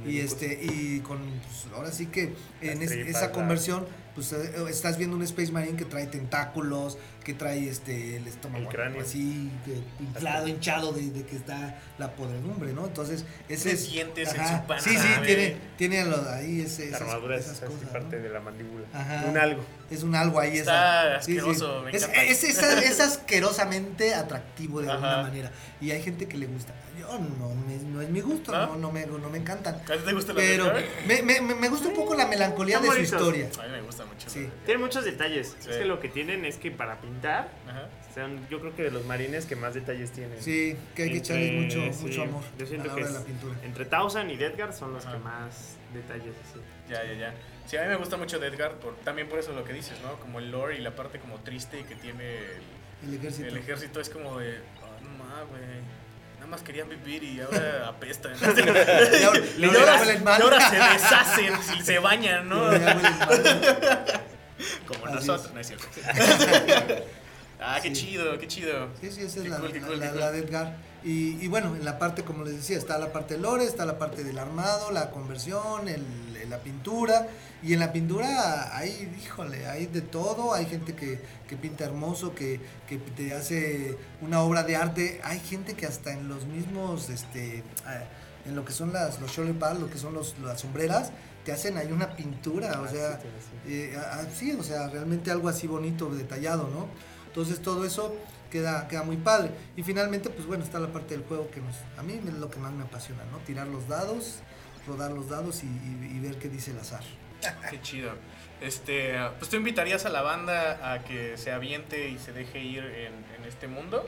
[0.05, 3.85] y, y este y con pues, ahora sí que en es- esa conversión
[4.15, 8.63] pues eh, estás viendo un Space Marine que trae tentáculos, que trae este el estómago
[8.69, 9.01] El cráneo.
[9.01, 9.51] así
[9.99, 12.85] inflado, hinchado de, de que está la podredumbre, ¿no?
[12.87, 16.83] Entonces, ese Tiene es dientes en su panza, Sí, sí, tiene tiene lo- ahí ese,
[16.89, 18.23] La esas, armadura es esas así cosas, parte ¿no?
[18.23, 18.85] de la mandíbula.
[18.93, 19.25] Ajá.
[19.29, 19.63] Un algo.
[19.91, 21.37] Es un algo ahí Está esa- sí, sí.
[21.39, 22.23] asqueroso, me es, encanta.
[22.23, 22.43] es,
[22.91, 25.21] es asquerosamente atractivo de alguna Ajá.
[25.23, 25.51] manera
[25.81, 26.73] y hay gente que le gusta.
[26.99, 28.67] Yo no, me- no es mi gusto, ¿No?
[28.67, 29.75] no, no me no me encantan.
[29.75, 30.73] ¿A ti te gusta la Pero
[31.07, 33.49] me, me, me- gusta un poco la melancolía de su historia.
[33.59, 34.29] A mí me gusta mucho.
[34.29, 34.49] Sí.
[34.65, 35.55] Tiene muchos detalles.
[35.59, 35.69] Sí.
[35.69, 37.87] Es que lo que tienen es que para pintar, Ajá.
[38.13, 40.41] sean, yo creo que de los marines que más detalles tienen.
[40.41, 43.11] Sí, que hay que echarles mucho, sí, mucho amor Yo siento a la que hora
[43.11, 43.55] de es- la pintura.
[43.63, 45.15] entre Tausan y Deadgar son los Ajá.
[45.17, 46.59] que más detalles así.
[46.89, 47.33] Ya, ya, ya.
[47.67, 49.93] Sí, a mí me gusta mucho Death Guard, por, también por eso lo que dices,
[50.01, 50.19] ¿no?
[50.19, 52.37] Como el lore y la parte como triste que tiene
[53.03, 53.47] el, El ejército.
[53.47, 55.61] el ejército es como de, oh, no mames, güey.
[56.39, 58.33] Nada más querían vivir y ahora apestan.
[58.41, 61.53] Y ahora- y, ahora y ahora se deshacen
[61.85, 62.61] se bañan, ¿no?
[64.87, 65.53] Como Así nosotros, es.
[65.53, 65.87] no es cierto.
[67.61, 68.05] Ah, qué Sí.
[68.05, 68.87] chido, qué chido.
[69.01, 70.31] Sí, sí, esa es la, cool, la- cool, la- qué la cool.
[70.31, 70.73] de Edgar.
[71.03, 73.85] Y, y bueno, en la parte, como les decía, está la parte de lore, está
[73.85, 76.03] la parte del armado, la conversión, el,
[76.49, 77.27] la pintura.
[77.61, 80.53] Y en la pintura hay, híjole, hay de todo.
[80.53, 85.21] Hay gente que, que pinta hermoso, que, que te hace una obra de arte.
[85.23, 88.03] Hay gente que hasta en los mismos, este, ah,
[88.45, 91.11] en lo que son las, los shoulder pads, lo que son los, las sombreras,
[91.45, 92.81] te hacen ahí una pintura.
[92.81, 96.87] O Ah, sea, sí, eh, ah, sí, o sea, realmente algo así bonito, detallado, ¿no?
[97.27, 98.13] Entonces todo eso
[98.49, 99.51] queda, queda muy padre.
[99.75, 102.49] Y finalmente, pues bueno, está la parte del juego que nos, a mí es lo
[102.49, 103.37] que más me apasiona, ¿no?
[103.39, 104.39] Tirar los dados,
[104.87, 107.03] rodar los dados y, y- y ver qué dice el azar.
[107.69, 108.11] Qué chido.
[108.61, 112.83] Este, pues tú invitarías a la banda a que se aviente y se deje ir
[112.83, 114.07] en, en este mundo.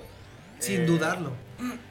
[0.60, 1.32] Sin Eh, dudarlo.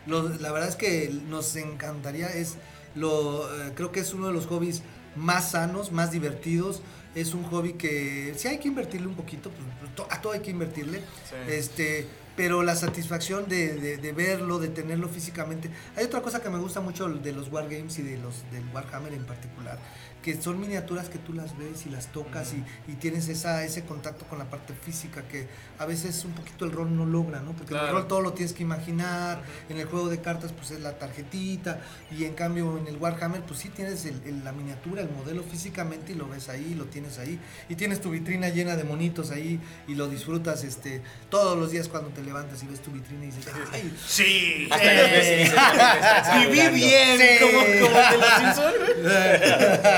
[0.06, 2.56] Lo- la verdad es que nos encantaría, es
[2.94, 4.82] lo, eh, creo que es uno de los hobbies
[5.16, 6.82] más sanos, más divertidos.
[7.14, 9.62] Es un hobby que sí hay que invertirle un poquito, pues,
[9.96, 10.98] pues, a todo hay que invertirle.
[11.00, 11.36] Sí.
[11.48, 12.06] Este,
[12.36, 15.70] pero la satisfacción de, de- de verlo, de tenerlo físicamente.
[15.96, 19.12] Hay otra cosa que me gusta mucho de los Wargames y de los del Warhammer
[19.12, 19.78] en particular,
[20.22, 23.84] que son miniaturas que tú las ves y las tocas y, y tienes esa, ese
[23.84, 25.48] contacto con la parte física que
[25.78, 27.52] a veces un poquito el rol no logra, ¿no?
[27.52, 27.98] Porque en el Claro.
[28.00, 29.72] rol todo lo tienes que imaginar, Ujú.
[29.74, 33.40] en el juego de cartas pues es la tarjetita y en cambio en el Warhammer
[33.42, 36.84] pues sí tienes el- el- la miniatura, el modelo físicamente y lo ves ahí, lo
[36.84, 39.58] tienes ahí y tienes tu vitrina llena de monitos ahí
[39.88, 43.28] y lo disfrutas este todos los días cuando te levantas y ves tu vitrina y
[43.28, 44.68] dices, ay, Sí.
[44.70, 46.76] Hasta las veces dices, "No, me estás Viví hablando".
[46.76, 47.26] bien, Sí.
[47.40, 47.58] como,
[47.88, 48.60] como de los.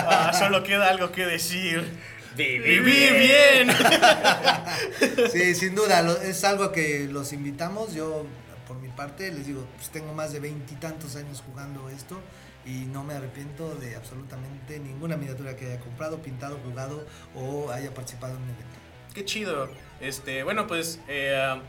[0.12, 1.82] Ah, solo queda algo que decir.
[2.36, 3.68] Viví Viví bien.
[5.32, 7.94] Sí, sin duda, lo- es algo que los invitamos.
[7.94, 8.26] Yo,
[8.66, 12.20] por mi parte, les digo, pues tengo más de veintitantos años jugando esto
[12.64, 17.92] y no me arrepiento de absolutamente ninguna miniatura que haya comprado, pintado, jugado o haya
[17.92, 18.76] participado en un evento.
[19.14, 19.68] Qué chido.
[20.00, 21.60] Este, bueno, pues, eh,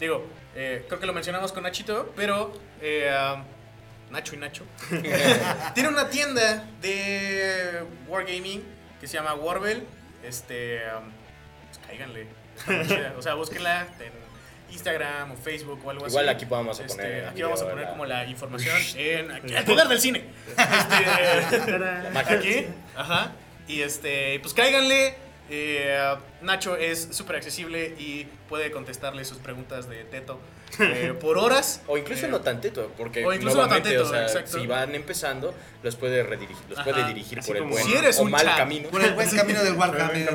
[0.00, 0.26] digo,
[0.56, 3.10] eh, creo que lo mencionamos con Nachito, pero eh,
[4.10, 4.64] Nacho y Nacho
[5.74, 8.62] tiene una tienda de Wargaming
[9.00, 9.84] que se llama Warbel.
[10.24, 11.10] Este, um,
[11.68, 12.26] pues cáiganle.
[13.16, 14.12] O sea, búsquenla en
[14.74, 16.12] Instagram o Facebook o algo así.
[16.12, 18.76] Igual aquí vamos a Este, poner el aquí vamos a poner la- como la información
[18.96, 20.24] en aquí, el poder del cine.
[20.48, 23.32] Este, aquí, ajá.
[23.66, 25.14] Y este, pues cáiganle.
[25.50, 30.38] Eh, Nacho es súper accesible y puede contestarle sus preguntas de teto
[30.78, 31.80] eh, por horas.
[31.86, 34.58] O incluso Eh, no tantito, porque o incluso no nuevamente, tantito, o sea, exacto.
[34.58, 38.22] si van empezando, los puede redirigir, los puede dirigir por el buen Si eres o
[38.22, 38.56] un mal chat.
[38.58, 38.88] camino.
[38.90, 39.74] Por el buen camino del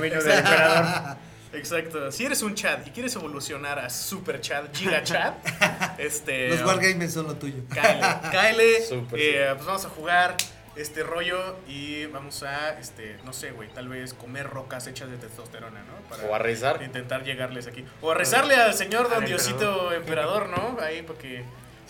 [0.03, 1.17] emperador.
[1.53, 2.11] Exacto.
[2.11, 5.35] Si eres un chat y quieres evolucionar a super chat, giga chat,
[5.99, 6.49] este.
[6.49, 7.57] Los Wargamers son lo tuyo.
[7.71, 8.01] Cáele,
[8.31, 8.81] cáele.
[8.83, 10.35] Súper, eh, pues vamos a jugar
[10.75, 15.17] este rollo y vamos a, este, no sé, güey, tal vez comer rocas hechas de
[15.17, 15.93] testosterona, ¿no?
[16.09, 16.81] Para O a rezar.
[16.83, 17.85] intentar llegarles aquí.
[18.01, 20.77] O a rezarle al señor Don Diosito Emperador, ¿no?
[20.81, 21.43] Ahí porque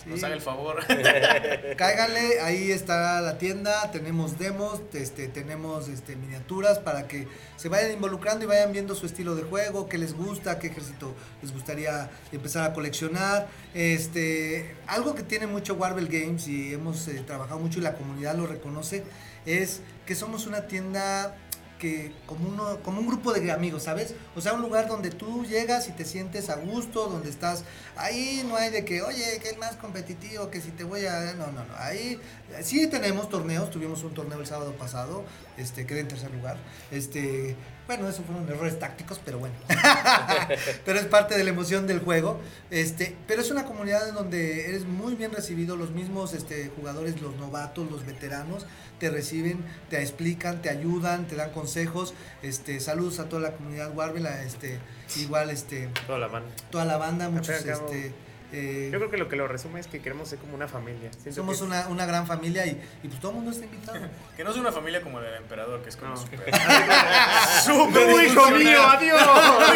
[0.06, 0.84] nos haga el favor.
[1.76, 7.26] Cáiganle, ahí está la tienda, tenemos demos, este, tenemos este, miniaturas para que
[7.56, 11.14] se vayan involucrando y vayan viendo su estilo de juego, qué les gusta, qué ejército
[11.42, 13.48] les gustaría empezar a coleccionar.
[13.74, 18.36] Este, algo que tiene mucho Warble Games y hemos eh, trabajado mucho y la comunidad
[18.36, 19.04] lo reconoce,
[19.46, 21.36] es que somos una tienda
[21.78, 24.14] que como uno como un grupo de amigos, ¿sabes?
[24.36, 27.64] O sea, un lugar donde tú llegas y te sientes a gusto, donde estás
[27.96, 31.34] ahí no hay de que, "Oye, que es más competitivo, que si te voy a
[31.34, 31.74] no, no, no.
[31.78, 32.20] Ahí
[32.62, 35.24] sí tenemos torneos, tuvimos un torneo el sábado pasado,
[35.56, 36.56] este quedé en tercer lugar.
[36.90, 39.54] Este, bueno, eso fueron errores tácticos, pero bueno.
[40.84, 42.40] pero es parte de la emoción del juego.
[42.70, 47.20] Este, pero es una comunidad en donde eres muy bien recibido, los mismos este, jugadores,
[47.20, 48.66] los novatos, los veteranos,
[48.98, 52.14] te reciben, te explican, te ayudan, te dan consejos.
[52.42, 54.78] Este, saludos a toda la comunidad Warble, a, este,
[55.16, 56.50] igual este, Toda la banda.
[56.70, 58.12] toda la banda, muchos este,
[58.56, 61.10] eh, Yo creo que lo que lo resume es que queremos ser como una familia.
[61.12, 63.98] Siento somos que- una, una gran familia y, y pues todo el mundo está invitado.
[64.36, 66.16] que no es una familia como la del emperador, que es como No.
[66.20, 66.40] súper.
[67.64, 68.82] ¡Súper hijo mío!
[68.82, 69.22] ¡Adiós!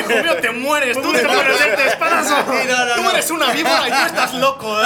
[0.01, 1.59] Hijo mío, te mueres, tú te mueres.
[1.77, 2.37] de espadazo.
[2.53, 3.11] Sí, no, no, Tú no.
[3.11, 4.77] eres una víbora y tú estás loco.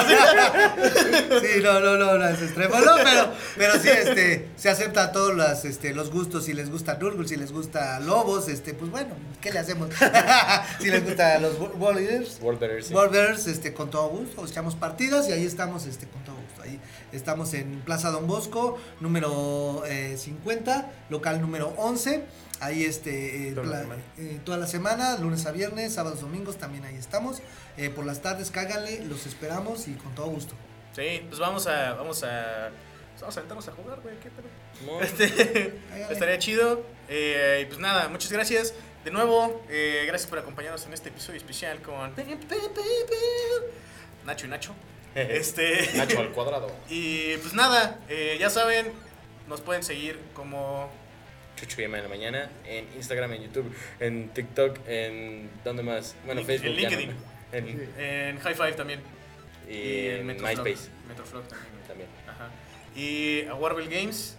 [1.41, 5.13] Sí, no, no, no, no es extremo, no, pero, pero sí, este, se acepta a
[5.13, 8.91] todos las, este, los gustos, si les gusta Nurgle, si les gusta Lobos, este, pues
[8.91, 9.91] bueno, ¿qué le hacemos?
[10.81, 12.95] si les gusta los Warriors, World Better, sí.
[12.95, 16.79] Warriors, este, con todo gusto, echamos partidas y ahí estamos, este, con todo gusto, ahí
[17.11, 22.23] estamos en Plaza Don Bosco, número eh, 50, local número 11,
[22.61, 26.85] ahí, este, eh, Toda la eh, toda la semana, lunes a viernes, sábados, domingos, también
[26.85, 27.43] ahí estamos,
[27.77, 30.55] Eh, por las tardes cáganle, los esperamos y con todo gusto.
[30.95, 31.95] Sí, pues vamos a.
[31.95, 32.71] Vamos a.
[33.19, 34.15] Vamos a sentarnos a jugar, güey.
[34.21, 35.01] ¿Qué pedo?
[35.01, 35.81] Este,
[36.11, 36.85] estaría chido.
[37.09, 38.75] Eh, y pues nada, muchas gracias.
[39.05, 42.15] De nuevo, eh, gracias por acompañarnos en este episodio especial con
[44.25, 44.75] Nacho y Nacho.
[45.15, 45.91] Este.
[45.95, 46.75] Nacho al cuadrado.
[46.89, 48.91] Y pues nada, eh, ya saben,
[49.47, 50.91] nos pueden seguir como
[51.57, 52.51] Chucho y Emma en la mañana.
[52.65, 55.51] En Instagram, en YouTube, en TikTok, en.
[55.65, 56.15] ¿Dónde más?
[56.25, 56.71] Bueno, En Facebook.
[56.71, 56.77] no.
[56.77, 57.11] LinkedIn.
[57.53, 59.01] En- en High Five también.
[59.69, 60.65] y en Metroflog.
[60.65, 61.69] MySpace Metroflog también.
[61.87, 62.09] también.
[62.27, 62.49] Ajá.
[62.97, 64.37] Y a Warble Games,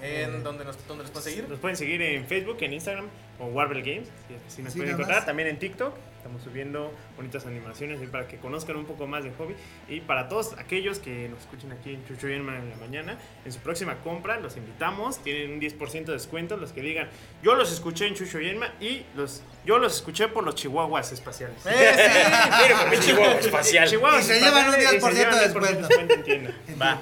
[0.00, 1.48] ¿en dónde, nos, dónde los pueden seguir?
[1.48, 3.08] Nos pueden seguir en Facebook, en Instagram
[3.38, 4.08] o Warble Games.
[4.48, 5.18] Si, si nos Sí, pueden encontrar.
[5.18, 5.26] más.
[5.26, 5.94] También en TikTok.
[6.16, 9.54] Estamos subiendo bonitas animaciones ahí para que conozcan un poco más del hobby.
[9.88, 13.18] Y para todos aquellos que nos escuchen aquí en Chucho y Emma en la mañana,
[13.44, 15.18] en su próxima compra los invitamos.
[15.22, 16.56] Tienen un 10% de descuento.
[16.56, 17.10] Los que digan,
[17.42, 21.12] yo los escuché en Chucho y Emma y los, yo los escuché por los chihuahuas
[21.12, 21.58] espaciales.
[21.66, 21.92] ¡Eh,
[22.62, 23.86] Mira, con mi chihuahua espacial.
[23.90, 25.88] Chihuahuas Y se llevan un espaciales y se 10% de llevan 10% descuento.
[25.88, 26.74] descuento en sí!
[26.80, 27.00] Va,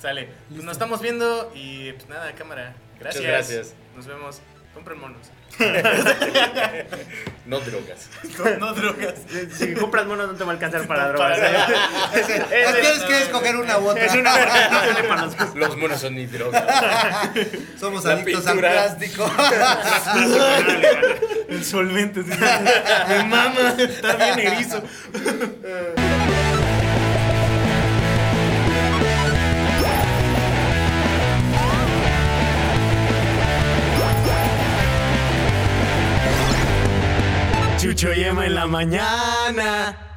[0.00, 0.28] sale.
[0.48, 2.74] Pues nos estamos viendo y pues nada, cámara.
[2.98, 3.24] Gracias.
[3.24, 3.74] gracias.
[3.94, 4.40] Nos vemos.
[4.74, 5.30] Compren monos.
[7.46, 8.08] No drogas.
[8.38, 9.14] No, no drogas.
[9.58, 11.38] Si compras monos no te va a alcanzar para No, drogas.
[11.38, 11.66] para.
[12.18, 14.06] Ese- Ese- Tienes que escoger una u otra.
[14.06, 16.64] Es una no para los Los monos son ni drogas.
[17.78, 18.70] Somos La adictos pintura.
[18.70, 19.30] al plástico.
[21.50, 22.22] El solvente.
[22.22, 23.74] Me mama.
[23.78, 24.82] Está bien erizo.
[37.94, 39.46] Chucho y Emma en la mañana.
[39.46, 40.13] Ana.